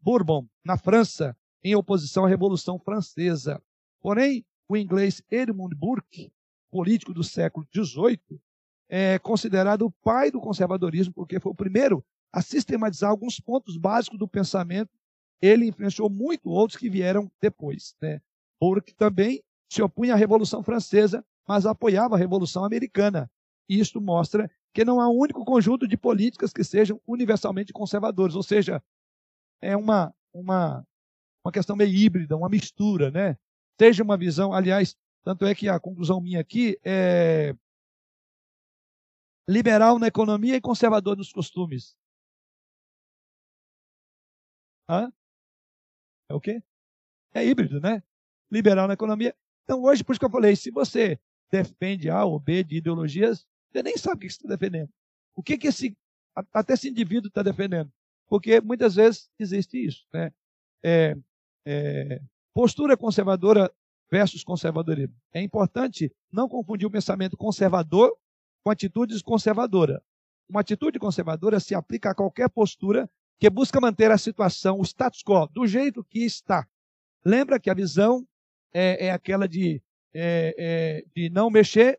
[0.00, 3.62] Bourbon, na França, em oposição à Revolução Francesa.
[4.00, 6.32] Porém, o inglês Edmund Burke,
[6.70, 8.40] político do século XVIII,
[8.88, 14.18] é considerado o pai do conservadorismo, porque foi o primeiro a sistematizar alguns pontos básicos
[14.18, 14.90] do pensamento.
[15.40, 17.94] Ele influenciou muito outros que vieram depois.
[18.00, 18.20] Né?
[18.60, 23.30] Burke também se opunha à Revolução Francesa, mas apoiava a Revolução Americana.
[23.68, 28.34] E isto mostra que não há um único conjunto de políticas que sejam universalmente conservadores,
[28.34, 28.82] ou seja,
[29.60, 30.86] é uma, uma,
[31.44, 33.36] uma questão meio híbrida, uma mistura, né?
[33.82, 37.52] Seja uma visão, aliás, tanto é que a conclusão minha aqui é
[39.48, 41.96] liberal na economia e conservador nos costumes.
[44.88, 45.12] Hã?
[46.28, 46.62] É o quê?
[47.34, 48.04] É híbrido, né?
[48.48, 51.18] Liberal na economia então, hoje, por isso que eu falei, se você
[51.50, 54.92] defende A ou B de ideologias, você nem sabe o que você está defendendo.
[55.34, 55.98] O que, que esse,
[56.52, 57.92] até esse indivíduo está defendendo?
[58.28, 60.06] Porque muitas vezes existe isso.
[60.12, 60.32] Né?
[60.84, 61.16] É,
[61.66, 62.22] é,
[62.54, 63.70] postura conservadora
[64.10, 65.14] versus conservadorismo.
[65.32, 68.14] É importante não confundir o pensamento conservador
[68.62, 70.00] com atitudes conservadoras.
[70.48, 75.22] Uma atitude conservadora se aplica a qualquer postura que busca manter a situação, o status
[75.22, 76.66] quo, do jeito que está.
[77.24, 78.26] Lembra que a visão
[78.72, 79.82] é, é aquela de,
[80.14, 81.98] é, é, de não mexer.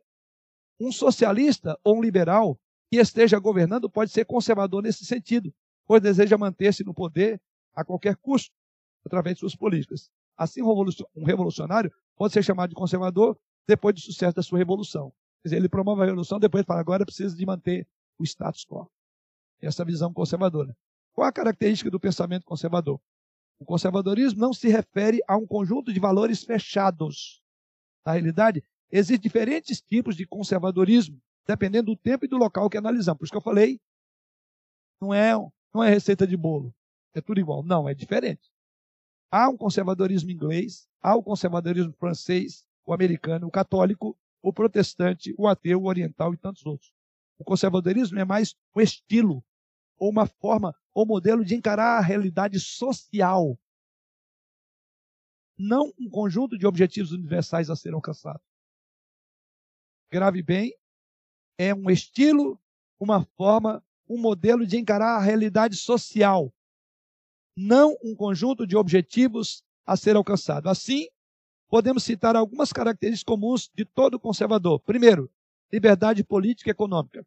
[0.79, 5.53] Um socialista ou um liberal que esteja governando pode ser conservador nesse sentido,
[5.85, 7.41] pois deseja manter-se no poder
[7.73, 8.53] a qualquer custo,
[9.05, 10.11] através de suas políticas.
[10.37, 15.11] Assim, um revolucionário pode ser chamado de conservador depois do sucesso da sua revolução.
[15.41, 18.89] Quer dizer, ele promove a revolução, depois fala, agora precisa de manter o status quo.
[19.61, 20.75] Essa visão conservadora.
[21.13, 22.99] Qual a característica do pensamento conservador?
[23.59, 27.41] O conservadorismo não se refere a um conjunto de valores fechados.
[28.05, 33.19] Na realidade, existem diferentes tipos de conservadorismo, dependendo do tempo e do local que analisamos.
[33.19, 33.79] Por isso que eu falei,
[34.99, 35.33] não é,
[35.73, 36.73] não é receita de bolo.
[37.13, 37.63] É tudo igual.
[37.63, 38.52] Não, é diferente.
[39.35, 45.47] Há um conservadorismo inglês, há o conservadorismo francês, o americano, o católico, o protestante, o
[45.47, 46.93] ateu, o oriental e tantos outros.
[47.39, 49.43] O conservadorismo é mais um estilo,
[49.97, 53.59] ou uma forma ou modelo de encarar a realidade social,
[55.57, 58.45] não um conjunto de objetivos universais a serem alcançados.
[60.11, 60.77] Grave bem,
[61.57, 62.61] é um estilo,
[62.99, 66.53] uma forma, um modelo de encarar a realidade social,
[67.55, 70.69] não um conjunto de objetivos a ser alcançado.
[70.69, 71.07] Assim,
[71.69, 74.79] podemos citar algumas características comuns de todo conservador.
[74.79, 75.29] Primeiro,
[75.71, 77.25] liberdade política e econômica.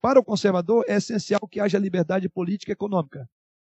[0.00, 3.28] Para o conservador, é essencial que haja liberdade política e econômica.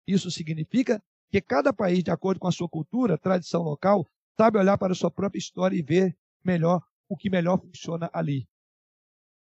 [0.08, 1.02] Isso significa
[1.32, 4.96] que cada país, de acordo com a sua cultura, tradição local, sabe olhar para a
[4.96, 8.48] sua própria história e ver melhor o que melhor funciona ali.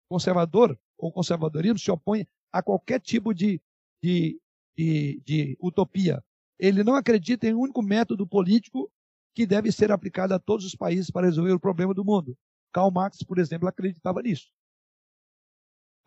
[0.10, 3.62] Conservador ou conservadorismo se opõe a qualquer tipo de,
[4.02, 4.39] de,
[4.78, 6.23] de, de utopia.
[6.59, 8.91] Ele não acredita em um único método político
[9.34, 12.38] que deve ser aplicado a todos os países para resolver o problema do mundo.
[12.71, 14.51] Karl Marx, por exemplo, acreditava nisso.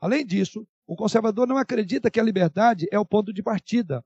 [0.00, 4.04] Além disso, o conservador não acredita que a liberdade é o ponto de partida.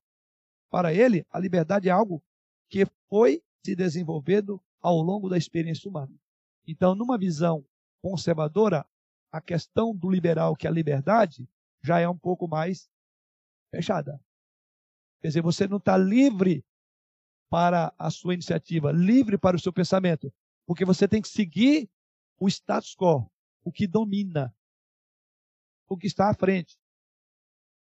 [0.71, 2.23] Para ele, a liberdade é algo
[2.69, 6.13] que foi se desenvolvendo ao longo da experiência humana.
[6.67, 7.65] Então, numa visão
[8.03, 8.85] conservadora,
[9.31, 11.49] a questão do liberal, que é a liberdade,
[11.83, 12.89] já é um pouco mais
[13.71, 14.21] fechada.
[15.25, 16.63] Quer dizer, você não está livre
[17.49, 20.31] para a sua iniciativa, livre para o seu pensamento,
[20.67, 21.89] porque você tem que seguir
[22.39, 23.27] o status quo,
[23.65, 24.55] o que domina,
[25.89, 26.77] o que está à frente.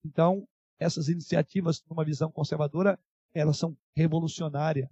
[0.04, 0.48] Então,
[0.80, 3.00] essas iniciativas, numa visão conservadora,
[3.32, 4.90] elas são revolucionárias.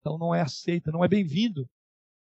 [0.00, 1.68] Então, não é aceita, não é bem-vindo.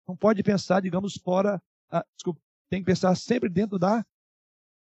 [0.08, 1.62] Não pode pensar, digamos, fora.
[1.92, 4.04] Ah, desculpa, tem que pensar sempre dentro da.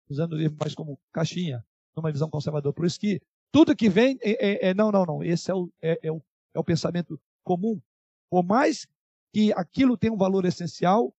[0.09, 1.61] Usando o livro mais como caixinha,
[1.93, 2.73] numa visão conservadora.
[2.73, 3.21] Por isso que
[3.51, 5.23] tudo que vem é, é, é não, não, não.
[5.23, 6.21] Esse é o, é, é, o,
[6.53, 7.81] é o pensamento comum.
[8.29, 8.87] Por mais
[9.33, 11.13] que aquilo tenha um valor essencial,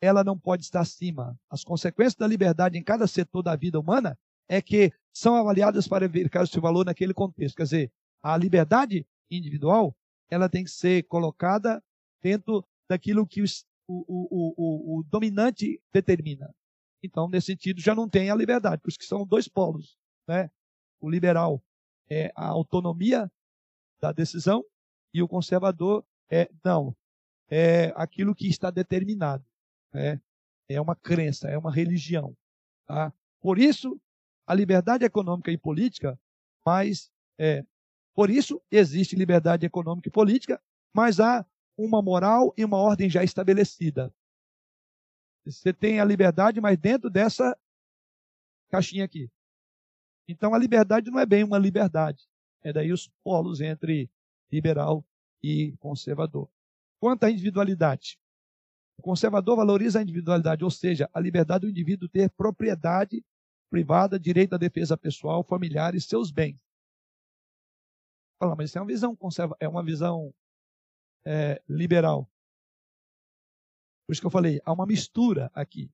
[0.00, 1.38] ela não pode estar acima.
[1.50, 4.18] As consequências da liberdade em cada setor da vida humana
[4.48, 7.56] é que são avaliadas para verificar o seu valor naquele contexto.
[7.56, 9.96] Quer dizer, a liberdade individual
[10.30, 11.82] ela tem que ser colocada
[12.22, 13.46] dentro daquilo que o,
[13.88, 16.54] o, o, o dominante determina.
[17.02, 19.96] Então, nesse sentido, já não tem a liberdade, por isso que são dois polos.
[20.26, 20.50] Né?
[21.00, 21.62] O liberal
[22.08, 23.30] é a autonomia
[24.00, 24.64] da decisão
[25.12, 26.94] e o conservador é não,
[27.48, 29.44] é aquilo que está determinado.
[29.92, 30.20] Né?
[30.68, 32.36] É uma crença, é uma religião.
[32.86, 33.12] Tá?
[33.40, 34.00] Por isso,
[34.46, 36.18] a liberdade econômica e política,
[36.64, 37.64] mas é,
[38.14, 40.60] por isso existe liberdade econômica e política,
[40.92, 41.44] mas há
[41.76, 44.12] uma moral e uma ordem já estabelecida.
[45.44, 47.56] Você tem a liberdade, mas dentro dessa
[48.68, 49.30] caixinha aqui.
[50.28, 52.26] Então a liberdade não é bem uma liberdade.
[52.62, 54.10] É daí os polos entre
[54.50, 55.04] liberal
[55.42, 56.48] e conservador.
[57.00, 58.18] Quanto à individualidade,
[58.98, 63.24] o conservador valoriza a individualidade, ou seja, a liberdade do indivíduo ter propriedade
[63.70, 66.58] privada, direito à defesa pessoal, familiar e seus bens.
[68.38, 70.32] Fala, mas isso é uma visão conserva, é uma visão
[71.24, 72.28] é, liberal.
[74.06, 75.90] Por isso que eu falei, há uma mistura aqui.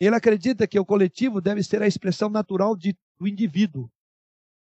[0.00, 3.90] Ele acredita que o coletivo deve ser a expressão natural de, do indivíduo.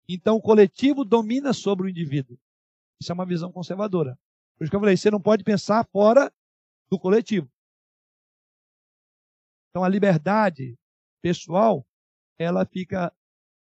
[0.08, 2.38] Então, o coletivo domina sobre o indivíduo.
[3.00, 4.18] Isso é uma visão conservadora.
[4.56, 6.32] Por isso que eu falei, você não pode pensar fora
[6.90, 7.50] do coletivo.
[9.70, 10.78] Então, a liberdade
[11.22, 11.86] pessoal,
[12.38, 13.12] ela fica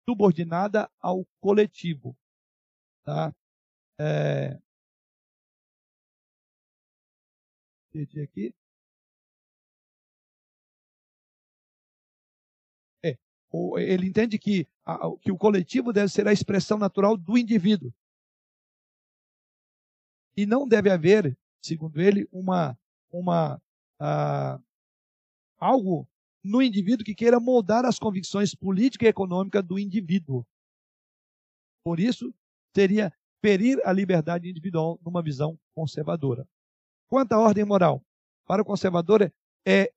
[0.08, 2.16] subordinada ao coletivo.
[3.04, 3.34] Tá?
[4.00, 4.58] É...
[8.22, 8.54] aqui.
[13.78, 14.66] Ele entende que,
[15.22, 17.92] que o coletivo deve ser a expressão natural do indivíduo.
[20.36, 22.78] E não deve haver, segundo ele, uma,
[23.10, 23.56] uma
[24.00, 24.62] uh,
[25.58, 26.06] algo
[26.44, 30.46] no indivíduo que queira moldar as convicções políticas e econômicas do indivíduo.
[31.82, 32.32] Por isso,
[32.74, 36.46] seria ferir a liberdade individual numa visão conservadora.
[37.08, 38.04] Quanto à ordem moral,
[38.46, 39.32] para o conservador
[39.66, 39.92] é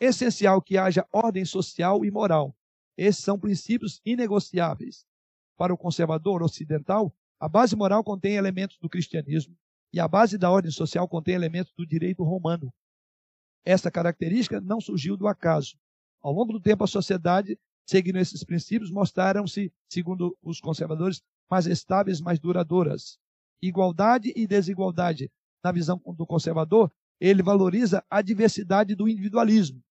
[0.00, 2.54] essencial que haja ordem social e moral,
[2.96, 5.04] esses são princípios inegociáveis.
[5.56, 9.56] Para o conservador ocidental, a base moral contém elementos do cristianismo
[9.92, 12.72] e a base da ordem social contém elementos do direito romano.
[13.64, 15.76] Essa característica não surgiu do acaso.
[16.22, 22.20] Ao longo do tempo, a sociedade, seguindo esses princípios, mostraram-se, segundo os conservadores, mais estáveis,
[22.20, 23.18] mais duradouras.
[23.60, 25.30] Igualdade e desigualdade.
[25.62, 29.82] Na visão do conservador, ele valoriza a diversidade do individualismo.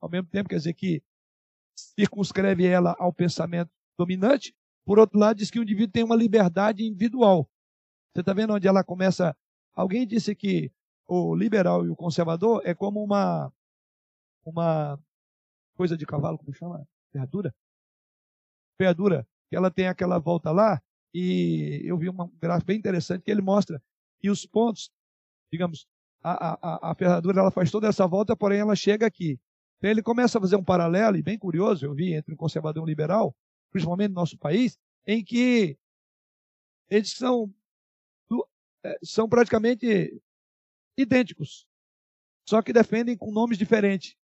[0.00, 1.02] Ao mesmo tempo, quer dizer que
[1.76, 4.54] circunscreve ela ao pensamento dominante.
[4.84, 7.48] Por outro lado, diz que o indivíduo tem uma liberdade individual.
[8.12, 9.36] Você está vendo onde ela começa?
[9.74, 10.72] Alguém disse que
[11.06, 13.52] o liberal e o conservador é como uma
[14.44, 14.98] uma
[15.76, 16.86] coisa de cavalo, como chama?
[17.12, 17.54] Ferradura?
[18.78, 20.80] Ferradura, que ela tem aquela volta lá,
[21.12, 23.82] e eu vi um gráfico bem interessante que ele mostra
[24.20, 24.90] que os pontos,
[25.52, 25.86] digamos,
[26.22, 29.38] a, a, a ferradura ela faz toda essa volta, porém ela chega aqui.
[29.78, 32.80] Então ele começa a fazer um paralelo, e bem curioso, eu vi, entre um conservador
[32.80, 33.34] e um liberal,
[33.70, 35.78] principalmente no nosso país, em que
[36.88, 37.52] eles são,
[38.84, 40.20] é, são praticamente
[40.96, 41.66] idênticos,
[42.48, 44.16] só que defendem com nomes diferentes.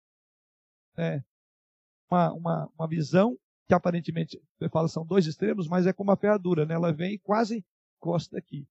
[0.97, 1.21] É
[2.09, 3.37] uma, uma, uma visão
[3.67, 6.73] que aparentemente, você fala, são dois extremos, mas é como uma ferradura, né?
[6.73, 7.65] ela vem quase
[7.99, 8.67] costa aqui.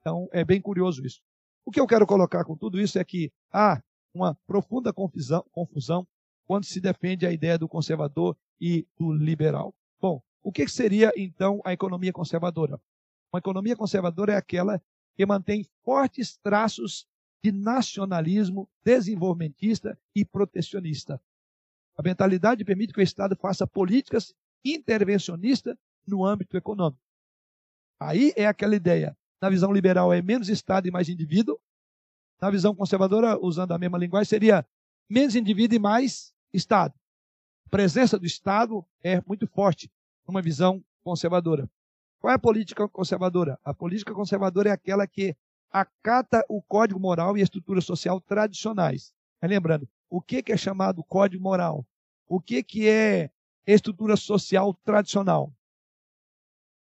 [0.00, 1.20] Então é bem curioso isso.
[1.64, 3.80] O que eu quero colocar com tudo isso é que, ah,
[4.12, 6.06] uma profunda confusão, confusão
[6.50, 9.72] quando se defende a ideia do conservador e do liberal.
[10.00, 12.74] Bom, o que seria então a economia conservadora?
[13.32, 14.82] Uma economia conservadora é aquela
[15.14, 17.06] que mantém fortes traços
[17.40, 21.22] de nacionalismo desenvolvimentista e protecionista.
[21.96, 24.34] A mentalidade permite que o Estado faça políticas
[24.64, 27.00] intervencionistas no âmbito econômico.
[28.00, 29.16] Aí é aquela ideia.
[29.40, 31.60] Na visão liberal é menos Estado e mais indivíduo.
[32.42, 34.66] Na visão conservadora, usando a mesma linguagem, seria
[35.08, 36.94] menos indivíduo e mais Estado.
[37.66, 39.90] A presença do Estado é muito forte
[40.26, 41.68] numa visão conservadora.
[42.18, 43.58] Qual é a política conservadora?
[43.64, 45.36] A política conservadora é aquela que
[45.70, 49.14] acata o código moral e a estrutura social tradicionais.
[49.40, 51.86] Mas lembrando, o que é chamado código moral?
[52.26, 53.30] O que é
[53.66, 55.52] estrutura social tradicional?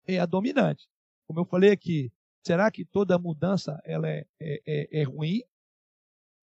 [0.07, 0.89] É a dominante.
[1.27, 2.13] Como eu falei aqui,
[2.45, 5.43] será que toda mudança ela é, é, é, é ruim?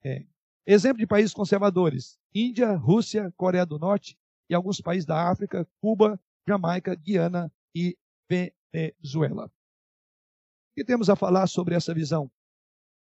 [0.04, 0.26] É.
[0.66, 4.18] Exemplo de países conservadores: Índia, Rússia, Coreia do Norte
[4.50, 7.98] e alguns países da África, Cuba, Jamaica, Guiana e
[8.30, 9.46] Venezuela.
[9.46, 12.32] O que temos a falar sobre essa visão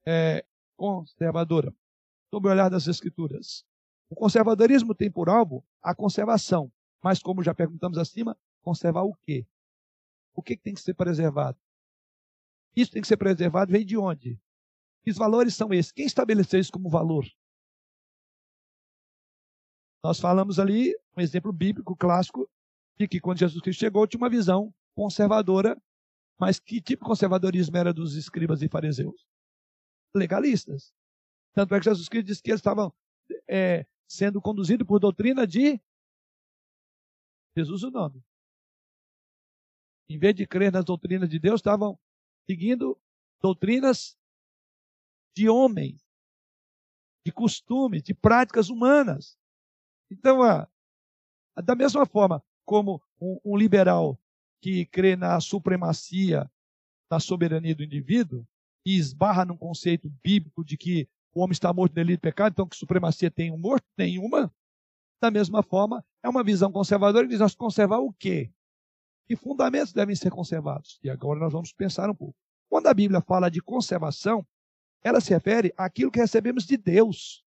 [0.05, 0.43] é,
[0.75, 1.73] conservadora?
[2.29, 3.63] Sob o olhar das Escrituras.
[4.09, 9.45] O conservadorismo tem por alvo a conservação, mas como já perguntamos acima, conservar o quê?
[10.35, 11.57] O que tem que ser preservado?
[12.75, 14.39] Isso tem que ser preservado, vem de onde?
[15.03, 15.91] Que valores são esses?
[15.91, 17.25] Quem estabeleceu isso como valor?
[20.03, 22.49] Nós falamos ali, um exemplo bíblico clássico,
[22.97, 25.81] de que quando Jesus Cristo chegou, tinha uma visão conservadora,
[26.37, 29.25] mas que tipo de conservadorismo era dos escribas e fariseus?
[30.13, 30.93] Legalistas.
[31.53, 32.93] Tanto é que Jesus Cristo disse que eles estavam
[33.47, 35.79] é, sendo conduzidos por doutrina de
[37.55, 38.21] Jesus o nome.
[40.09, 41.97] Em vez de crer nas doutrinas de Deus, estavam
[42.45, 42.99] seguindo
[43.41, 44.17] doutrinas
[45.35, 46.01] de homens,
[47.25, 49.37] de costumes, de práticas humanas.
[50.13, 50.39] Então,
[51.63, 54.19] da mesma forma como um, um liberal
[54.61, 56.49] que crê na supremacia
[57.09, 58.47] da soberania do indivíduo
[58.85, 62.67] e esbarra num conceito bíblico de que o homem está morto delito e pecado, então
[62.67, 63.85] que supremacia tem um morto?
[63.97, 64.53] Nenhuma.
[65.19, 68.51] Da mesma forma, é uma visão conservadora que diz nós conservar o quê?
[69.25, 70.99] Que fundamentos devem ser conservados?
[71.03, 72.35] E agora nós vamos pensar um pouco.
[72.69, 74.45] Quando a Bíblia fala de conservação,
[75.03, 77.43] ela se refere àquilo que recebemos de Deus.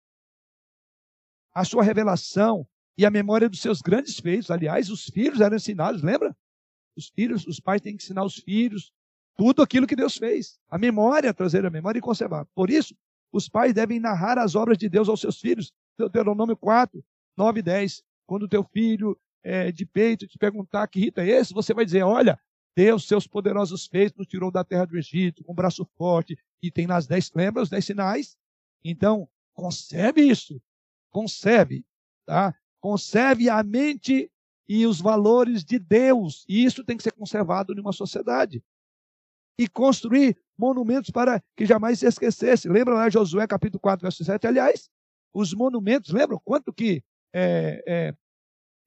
[1.55, 4.51] A sua revelação e a memória dos seus grandes feitos.
[4.51, 6.35] Aliás, os filhos eram ensinados, lembra?
[6.95, 8.93] Os filhos, os pais têm que ensinar os filhos
[9.37, 10.59] tudo aquilo que Deus fez.
[10.69, 12.45] A memória, trazer a memória e conservar.
[12.55, 12.95] Por isso,
[13.31, 15.73] os pais devem narrar as obras de Deus aos seus filhos.
[15.97, 17.03] Deuteronômio 4,
[17.35, 18.03] 9 e 10.
[18.25, 22.03] Quando teu filho é, de peito te perguntar que rito é esse, você vai dizer:
[22.03, 22.39] Olha,
[22.75, 26.71] Deus, seus poderosos feitos, nos tirou da terra do Egito com um braço forte e
[26.71, 28.37] tem nas dez, lembra os dez sinais?
[28.83, 30.61] Então, conserve isso.
[31.15, 31.85] Conserve,
[32.25, 32.53] tá?
[32.81, 34.29] Conserve a mente
[34.67, 36.43] e os valores de Deus.
[36.45, 38.61] E isso tem que ser conservado em uma sociedade.
[39.57, 42.67] E construir monumentos para que jamais se esquecesse.
[42.67, 44.45] Lembra lá Josué capítulo 4, verso 7?
[44.45, 44.89] Aliás,
[45.33, 47.01] os monumentos, lembram quanto que
[47.33, 48.15] é, é,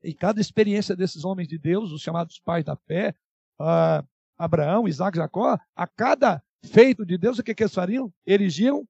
[0.04, 3.14] em cada experiência desses homens de Deus, os chamados pais da fé,
[3.58, 4.06] uh,
[4.36, 8.12] Abraão, Isaac, Jacó, a cada feito de Deus, o que, que eles fariam?
[8.26, 8.86] Erigiam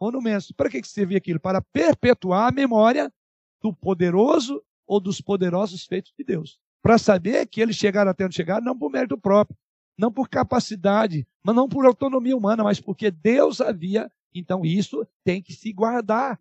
[0.00, 0.52] monumentos.
[0.52, 1.40] Para que, que servia aquilo?
[1.40, 3.12] Para perpetuar a memória
[3.60, 6.58] do poderoso ou dos poderosos feitos de Deus.
[6.82, 9.56] Para saber que eles chegaram até onde chegaram, não por mérito próprio,
[9.98, 14.10] não por capacidade, mas não por autonomia humana, mas porque Deus havia.
[14.32, 16.40] Então isso tem que se guardar,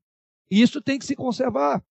[0.50, 1.84] isso tem que se conservar.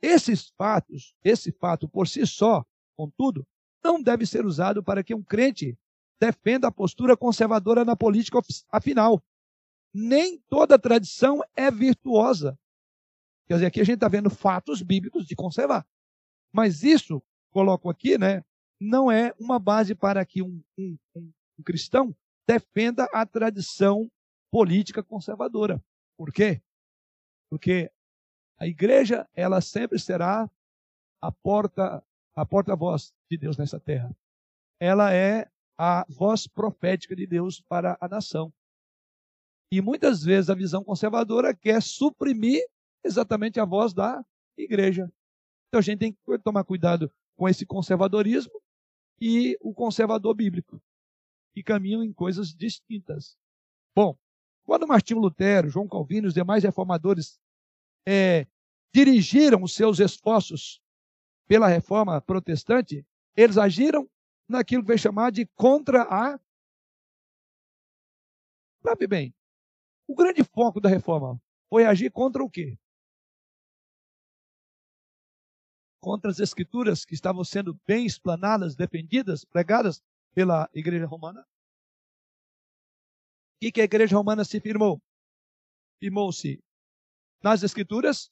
[0.00, 2.64] Esses fatos, esse fato por si só,
[2.96, 3.46] contudo,
[3.84, 5.78] não deve ser usado para que um crente
[6.20, 8.40] defenda a postura conservadora na política.
[8.70, 9.22] Afinal,
[9.92, 12.58] nem toda tradição é virtuosa.
[13.46, 15.86] Quer dizer, aqui a gente está vendo fatos bíblicos de conservar.
[16.52, 18.44] Mas isso, coloco aqui, né,
[18.80, 21.32] não é uma base para que um, um, um,
[21.64, 22.14] cristão
[22.46, 24.10] defenda a tradição
[24.50, 25.82] política conservadora.
[26.16, 26.60] Por quê?
[27.48, 27.90] Porque
[28.58, 30.50] a igreja, ela sempre será
[31.20, 34.14] a porta, a porta-voz de Deus nessa terra.
[34.80, 38.52] Ela é a voz profética de Deus para a nação.
[39.72, 42.62] E muitas vezes a visão conservadora quer suprimir
[43.02, 44.22] exatamente a voz da
[44.54, 45.10] igreja.
[45.66, 48.52] Então a gente tem que tomar cuidado com esse conservadorismo
[49.18, 50.78] e o conservador bíblico,
[51.54, 53.34] que caminham em coisas distintas.
[53.96, 54.14] Bom,
[54.62, 57.40] quando Martinho Lutero, João Calvino e os demais reformadores
[58.06, 58.46] é,
[58.94, 60.82] dirigiram os seus esforços
[61.48, 64.06] pela reforma protestante, eles agiram
[64.46, 66.38] naquilo que vai chamar de contra a.
[68.82, 69.34] Sabe bem,
[70.12, 71.40] o grande foco da reforma
[71.70, 72.78] foi agir contra o quê?
[76.02, 80.02] Contra as escrituras que estavam sendo bem explanadas, defendidas, pregadas
[80.34, 81.40] pela igreja romana.
[81.40, 81.46] O
[83.62, 85.00] que, que a igreja romana se firmou?
[85.98, 86.62] Firmou-se
[87.42, 88.30] nas escrituras.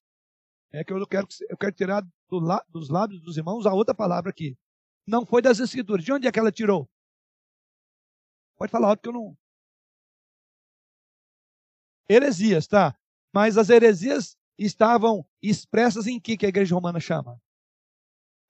[0.71, 4.29] É que eu quero, eu quero tirar do, dos lábios dos irmãos a outra palavra
[4.29, 4.55] aqui.
[5.07, 6.05] Não foi das escrituras.
[6.05, 6.87] De onde é que ela tirou?
[8.59, 9.35] Pode falar alto que eu não,
[12.11, 12.97] Heresias, tá?
[13.33, 17.41] Mas as heresias estavam expressas em que, que a igreja romana chama?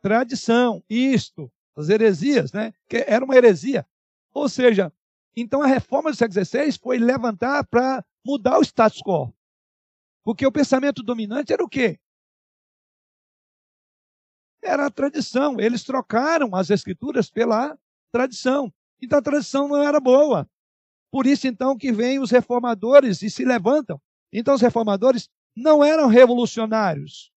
[0.00, 2.72] Tradição, isto, as heresias, né?
[2.88, 3.86] Que era uma heresia.
[4.32, 4.90] Ou seja,
[5.36, 9.30] então a reforma do século XVI foi levantar para mudar o status quo.
[10.24, 12.00] Porque o pensamento dominante era o quê?
[14.62, 15.60] Era a tradição.
[15.60, 17.78] Eles trocaram as escrituras pela
[18.10, 18.72] tradição.
[19.02, 20.48] Então a tradição não era boa.
[21.10, 24.00] Por isso então que vêm os reformadores e se levantam.
[24.32, 27.32] Então os reformadores não eram revolucionários,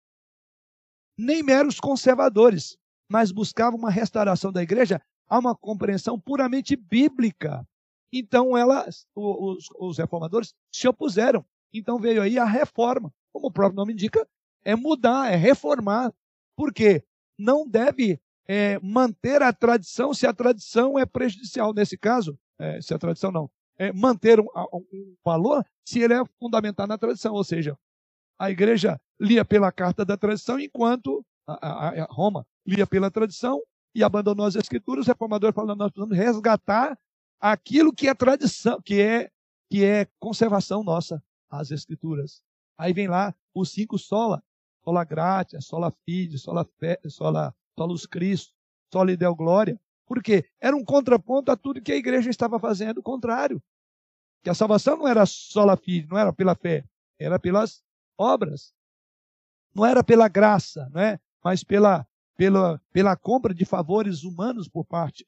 [1.18, 2.78] nem meros conservadores,
[3.10, 7.68] mas buscavam uma restauração da igreja a uma compreensão puramente bíblica.
[8.12, 11.44] Então ela, os, os reformadores se opuseram.
[11.74, 13.12] Então veio aí a reforma.
[13.32, 14.28] Como o próprio nome indica,
[14.64, 16.14] é mudar, é reformar.
[16.56, 17.04] Por quê?
[17.38, 21.74] Não deve é, manter a tradição se a tradição é prejudicial.
[21.74, 26.24] Nesse caso, é, se a tradição não, é, manter um, um, valor se ele é
[26.40, 27.34] fundamentado na tradição.
[27.34, 27.78] Ou seja,
[28.40, 33.62] a igreja lia pela carta da tradição, enquanto a, a, a Roma lia pela tradição
[33.96, 35.02] e abandonou as escrituras.
[35.02, 36.98] Os reformadores falaram: nós precisamos resgatar
[37.40, 39.30] aquilo que é tradição, que é,
[39.70, 42.42] que é conservação nossa, as escrituras.
[42.78, 44.42] Aí vem lá os cinco sola,
[44.84, 48.54] sola gratia, sola fide, sola fé, sola, solus Cristo,
[48.92, 49.80] sola deu glória.
[50.06, 50.46] Por quê?
[50.60, 53.62] Era um contraponto a tudo que a igreja estava fazendo, o contrário.
[54.44, 56.84] Que a salvação não era sola fide, não era pela fé,
[57.18, 57.82] era pelas
[58.18, 58.74] obras.
[59.74, 61.20] Não era pela graça, não é?
[61.44, 65.28] mas pela, pela, pela compra de favores humanos por parte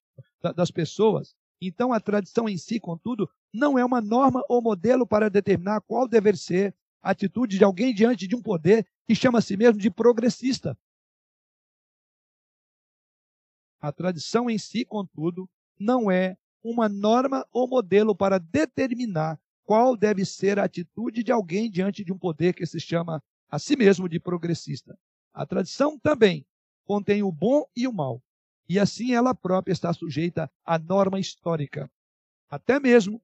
[0.56, 1.36] das pessoas.
[1.62, 6.08] Então, a tradição em si, contudo, não é uma norma ou modelo para determinar qual
[6.08, 9.80] deve ser a atitude de alguém diante de um poder que chama a si mesmo
[9.80, 10.78] de progressista.
[13.86, 15.48] A tradição em si, contudo,
[15.80, 21.70] não é uma norma ou modelo para determinar qual deve ser a atitude de alguém
[21.70, 24.98] diante de um poder que se chama a si mesmo de progressista.
[25.32, 26.48] A tradição também
[26.84, 28.24] contém o bom e o mal,
[28.68, 31.88] e assim ela própria está sujeita à norma histórica.
[32.50, 33.22] Até mesmo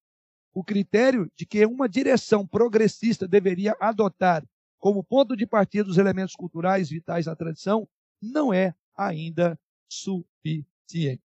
[0.54, 4.48] o critério de que uma direção progressista deveria adotar
[4.78, 7.90] como ponto de partida os elementos culturais vitais da tradição
[8.22, 9.60] não é ainda
[9.92, 11.22] suficiente.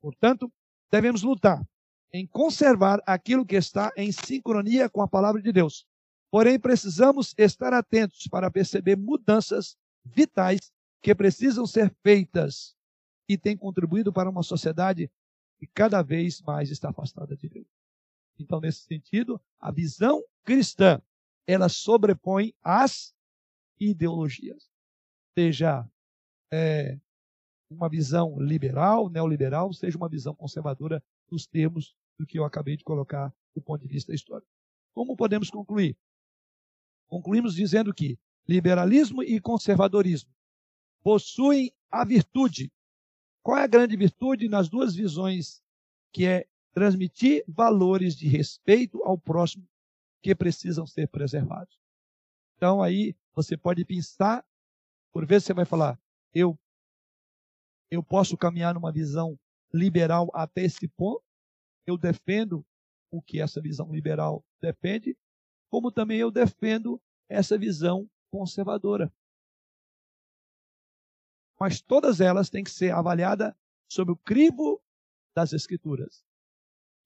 [0.00, 0.52] Portanto,
[0.90, 1.64] devemos lutar
[2.12, 5.86] em conservar aquilo que está em sincronia com a palavra de Deus.
[6.30, 12.76] Porém, precisamos estar atentos para perceber mudanças vitais que precisam ser feitas
[13.28, 15.10] e têm contribuído para uma sociedade
[15.58, 17.66] que cada vez mais está afastada de Deus.
[18.38, 21.00] Então, nesse sentido, a visão cristã,
[21.46, 23.14] ela sobrepõe as
[23.80, 24.70] ideologias.
[25.36, 25.88] Seja
[26.50, 26.98] é,
[27.72, 32.84] uma visão liberal, neoliberal, seja uma visão conservadora nos termos do que eu acabei de
[32.84, 34.50] colocar do ponto de vista histórico.
[34.94, 35.96] Como podemos concluir?
[37.08, 40.30] Concluímos dizendo que liberalismo e conservadorismo
[41.02, 42.72] possuem a virtude.
[43.42, 45.62] Qual é a grande virtude nas duas visões?
[46.12, 49.66] Que é transmitir valores de respeito ao próximo
[50.22, 51.78] que precisam ser preservados.
[52.56, 54.44] Então aí você pode pensar,
[55.12, 55.98] por vezes você vai falar,
[56.32, 56.58] eu
[57.92, 59.38] eu posso caminhar numa visão
[59.70, 61.22] liberal até esse ponto,
[61.86, 62.64] eu defendo
[63.10, 65.14] o que essa visão liberal defende,
[65.70, 66.98] como também eu defendo
[67.28, 69.12] essa visão conservadora.
[71.60, 73.52] Mas todas elas têm que ser avaliadas
[73.86, 74.82] sob o crivo
[75.36, 76.24] das Escrituras.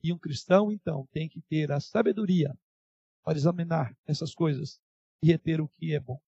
[0.04, 2.56] E um cristão, então, tem que ter a sabedoria
[3.24, 4.80] para examinar essas coisas
[5.20, 6.20] e reter o que é bom.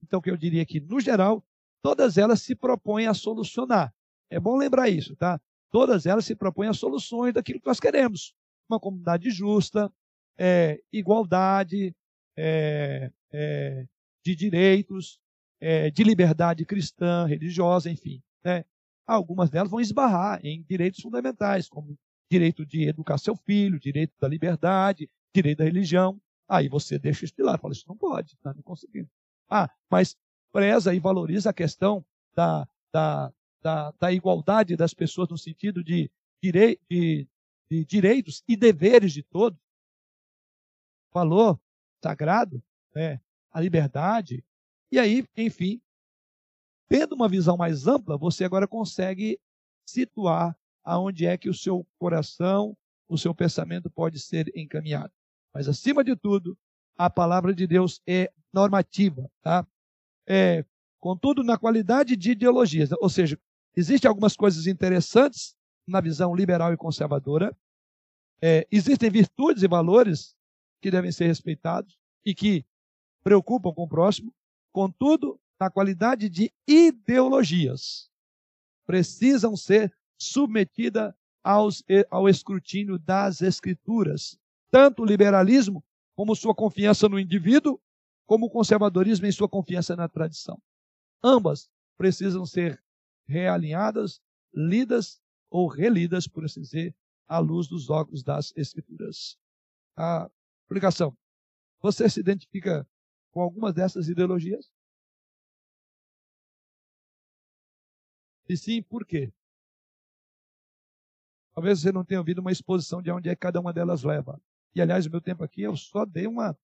[0.00, 1.44] Então, o que eu diria que, no geral,
[1.82, 3.92] todas elas se propõem a solucionar.
[4.30, 5.40] É bom lembrar isso, tá?
[5.70, 8.34] Todas elas se propõem a soluções daquilo que nós queremos.
[8.68, 9.92] Uma comunidade justa,
[10.36, 11.94] é, igualdade
[12.36, 13.86] é, é,
[14.24, 15.20] de direitos,
[15.60, 18.22] é, de liberdade cristã, religiosa, enfim.
[18.44, 18.64] Né?
[19.06, 21.98] Algumas delas vão esbarrar em direitos fundamentais, como
[22.30, 26.20] direito de educar seu filho, direito da liberdade, direito da religião.
[26.48, 29.08] Aí você deixa isso de lado, fala, isso não pode, tá, não conseguindo.
[29.50, 30.16] Ah, mas
[30.52, 32.04] preza e valoriza a questão
[32.34, 36.10] da, da, da, da igualdade das pessoas no sentido de,
[36.42, 37.28] direi, de,
[37.70, 39.58] de direitos e deveres de todos.
[41.12, 41.58] Valor
[42.02, 42.62] sagrado,
[42.94, 43.20] né?
[43.50, 44.44] a liberdade.
[44.90, 45.80] E aí, enfim,
[46.88, 49.38] tendo uma visão mais ampla, você agora consegue
[49.86, 52.76] situar aonde é que o seu coração,
[53.08, 55.12] o seu pensamento pode ser encaminhado.
[55.52, 56.56] Mas acima de tudo,
[56.96, 59.66] a palavra de Deus é normativa, tá?
[60.28, 60.62] É,
[61.00, 63.40] contudo, na qualidade de ideologias, ou seja,
[63.74, 65.56] existem algumas coisas interessantes
[65.86, 67.56] na visão liberal e conservadora,
[68.42, 70.36] é, existem virtudes e valores
[70.82, 72.64] que devem ser respeitados e que
[73.24, 74.34] preocupam com o próximo,
[74.70, 78.08] contudo, na qualidade de ideologias,
[78.86, 84.38] precisam ser submetidas aos, ao escrutínio das Escrituras.
[84.70, 85.82] Tanto o liberalismo,
[86.14, 87.80] como sua confiança no indivíduo,
[88.28, 90.62] como o conservadorismo em sua confiança na tradição.
[91.24, 92.78] Ambas precisam ser
[93.26, 94.20] realinhadas,
[94.52, 95.18] lidas
[95.48, 96.94] ou relidas, por assim dizer,
[97.26, 99.38] à luz dos óculos das Escrituras.
[99.96, 100.30] A
[100.60, 101.16] explicação.
[101.80, 102.86] Você se identifica
[103.30, 104.70] com algumas dessas ideologias?
[108.46, 109.32] E sim, por quê?
[111.54, 114.38] Talvez você não tenha ouvido uma exposição de onde é que cada uma delas leva.
[114.74, 116.56] E, aliás, o meu tempo aqui eu só dei uma.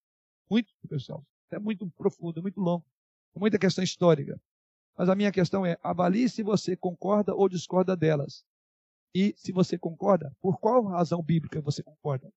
[0.50, 1.26] Muito, pessoal.
[1.50, 2.84] É muito profundo, muito longo.
[3.34, 4.40] Muita questão histórica.
[4.96, 8.44] Mas a minha questão é: avalie se você concorda ou discorda delas.
[9.14, 12.32] E se você concorda, por qual razão bíblica você concorda?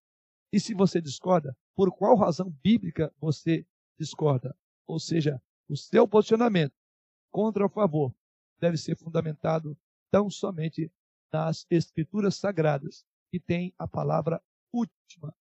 [0.51, 3.65] E se você discorda, por qual razão bíblica você
[3.99, 4.55] discorda?
[4.85, 6.73] Ou seja, o seu posicionamento
[7.31, 8.13] contra ou a favor
[8.59, 9.77] deve ser fundamentado
[10.09, 10.91] tão somente
[11.31, 15.35] nas escrituras sagradas, que tem a palavra última.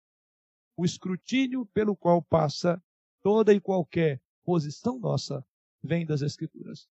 [0.76, 2.82] O escrutínio pelo qual passa
[3.22, 5.44] toda e qualquer posição nossa
[5.82, 6.88] vem das escrituras.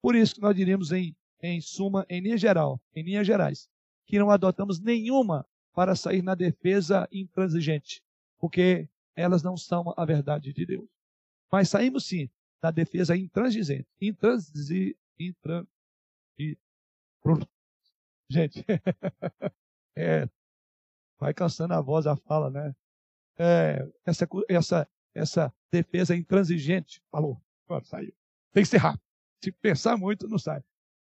[0.00, 3.68] Por isso que nós diríamos em, em suma, em linha geral, em linhas gerais,
[4.06, 8.02] que não adotamos nenhuma para sair na defesa intransigente,
[8.38, 10.88] porque elas não são a verdade de Deus.
[11.50, 12.28] Mas saímos sim
[12.62, 15.66] na defesa intransigente, intransi, intran,
[18.28, 18.64] gente,
[19.96, 20.28] é,
[21.18, 22.74] vai cansando a voz, a fala, né?
[23.38, 27.40] É, essa, essa, essa defesa intransigente, falou,
[27.82, 28.12] saiu.
[28.52, 29.02] Tem que ser rápido.
[29.42, 30.62] Se pensar muito, não sai.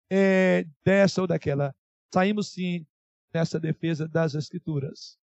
[0.09, 1.75] É, dessa ou daquela.
[2.13, 2.85] Saímos sim
[3.33, 5.17] nessa defesa das Escrituras.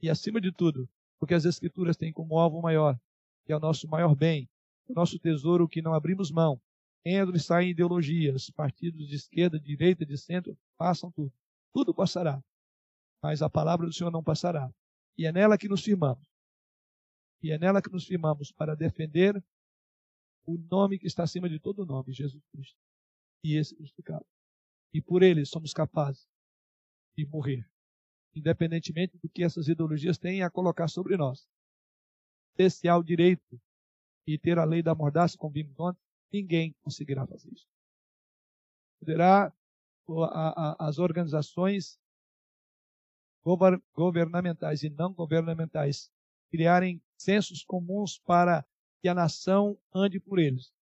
[0.00, 0.88] E acima de tudo,
[1.18, 2.98] porque as Escrituras têm como alvo maior,
[3.44, 4.48] que é o nosso maior bem,
[4.88, 6.60] o nosso tesouro que não abrimos mão.
[7.04, 11.32] Entram e saem ideologias, partidos de esquerda, de direita, de centro, passam tudo.
[11.72, 12.42] Tudo passará.
[13.22, 14.70] Mas a palavra do Senhor não passará.
[15.16, 16.29] E é nela que nos firmamos.
[17.42, 19.42] E é nela que nos firmamos para defender
[20.46, 22.78] o nome que está acima de todo nome, Jesus Cristo.
[23.42, 24.26] E esse crucificado.
[24.92, 26.28] E por ele somos capazes
[27.16, 27.68] de morrer,
[28.34, 31.48] independentemente do que essas ideologias têm a colocar sobre nós.
[32.50, 33.60] Especial direito
[34.26, 36.00] e ter a lei da mordaça, como vimos ontem,
[36.32, 37.66] ninguém conseguirá fazer isso.
[38.98, 39.52] Poderá
[40.08, 41.98] a, a, as organizações
[43.94, 46.10] governamentais e não governamentais
[46.50, 48.64] criarem censos comuns para
[49.00, 50.72] que a nação ande por eles.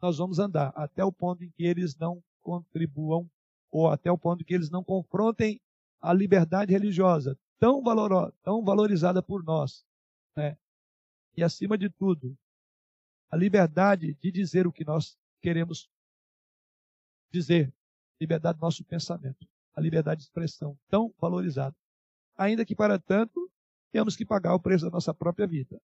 [0.00, 3.30] Nós vamos andar até o ponto em que eles não contribuam
[3.70, 5.60] ou até o ponto em que eles não confrontem
[6.00, 9.84] a liberdade religiosa, tão, valoro, tão valorizada por nós.
[10.34, 10.56] Né?
[11.36, 12.36] E, acima de tudo,
[13.30, 15.88] a liberdade de dizer o que nós queremos
[17.30, 17.72] dizer,
[18.20, 21.76] liberdade do nosso pensamento, a liberdade de expressão, tão valorizada.
[22.36, 23.50] Ainda que, para tanto,
[23.92, 25.80] temos que pagar o preço da nossa própria vida.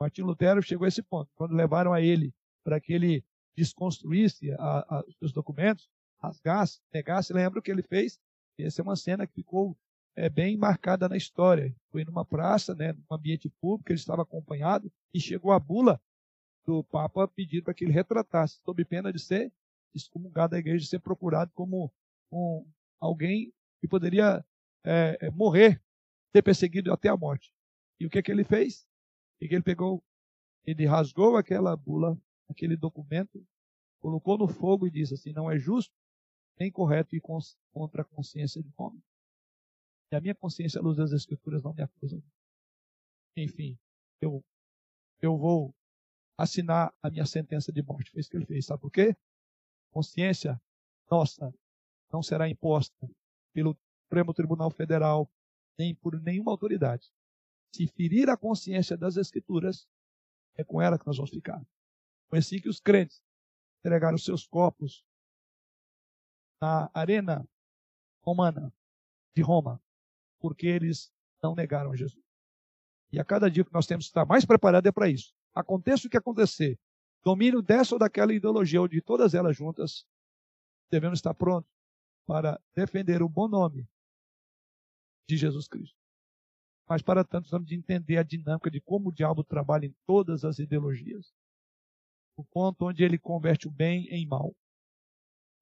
[0.00, 1.30] Martinho Lutero chegou a esse ponto.
[1.34, 2.32] Quando levaram a ele
[2.64, 3.24] para que ele
[3.56, 5.88] desconstruísse a, a, os documentos,
[6.20, 8.18] rasgasse, negasse, lembra o que ele fez?
[8.58, 9.76] Essa é uma cena que ficou
[10.16, 11.74] é, bem marcada na história.
[11.90, 16.00] Foi numa praça, né, num ambiente público, ele estava acompanhado e chegou a bula
[16.66, 19.52] do Papa pedindo para que ele retratasse, sob pena de ser
[19.94, 21.92] excomungado da igreja, de ser procurado como
[22.30, 22.66] um,
[23.00, 24.44] alguém que poderia
[24.84, 25.80] é, é, morrer,
[26.32, 27.52] ser perseguido até a morte.
[28.00, 28.86] E o que, é que ele fez?
[29.40, 30.02] E que ele pegou,
[30.64, 33.44] ele rasgou aquela bula, aquele documento,
[34.00, 35.94] colocou no fogo e disse assim: não é justo
[36.58, 39.02] nem correto e contra a consciência de homem.
[40.10, 42.20] E a minha consciência, à luz das Escrituras, não me acusa.
[43.36, 43.78] Enfim,
[44.20, 44.44] eu,
[45.20, 45.74] eu vou
[46.36, 48.10] assinar a minha sentença de morte.
[48.10, 48.66] Foi isso que ele fez.
[48.66, 49.16] Sabe por quê?
[49.90, 50.60] Consciência
[51.10, 51.54] nossa
[52.12, 53.08] não será imposta
[53.52, 55.30] pelo Supremo Tribunal Federal,
[55.78, 57.10] nem por nenhuma autoridade.
[57.74, 59.86] Se ferir a consciência das Escrituras,
[60.56, 61.64] é com ela que nós vamos ficar.
[62.28, 63.22] Foi assim que os crentes
[63.80, 65.04] entregaram seus corpos
[66.60, 67.48] na arena
[68.22, 68.72] romana
[69.34, 69.80] de Roma,
[70.40, 72.24] porque eles não negaram Jesus.
[73.12, 75.32] E a cada dia que nós temos que estar mais preparados é para isso.
[75.54, 76.78] Aconteça o que acontecer,
[77.24, 80.04] domínio dessa ou daquela ideologia ou de todas elas juntas,
[80.90, 81.70] devemos estar prontos
[82.26, 83.88] para defender o bom nome
[85.28, 85.96] de Jesus Cristo.
[86.88, 90.44] Mas para tanto, precisamos de entender a dinâmica de como o diabo trabalha em todas
[90.44, 91.34] as ideologias.
[92.34, 94.56] O ponto onde ele converte o bem em mal.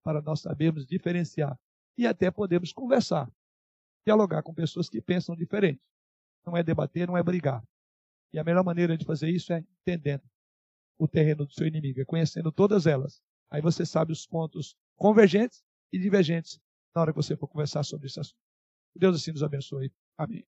[0.05, 1.59] Para nós sabermos diferenciar.
[1.99, 3.29] E até podemos conversar.
[4.07, 5.83] Dialogar com pessoas que pensam diferente.
[6.47, 7.67] Não é debater, não é brigar.
[8.33, 10.23] E a melhor maneira de fazer isso é entendendo
[10.99, 13.21] o terreno do seu inimigo, é conhecendo todas elas.
[13.51, 16.61] Aí você sabe os pontos convergentes e divergentes
[16.95, 18.46] na hora que você for conversar sobre esse assunto.
[18.99, 19.93] Deus assim nos abençoe.
[20.19, 20.45] Amém.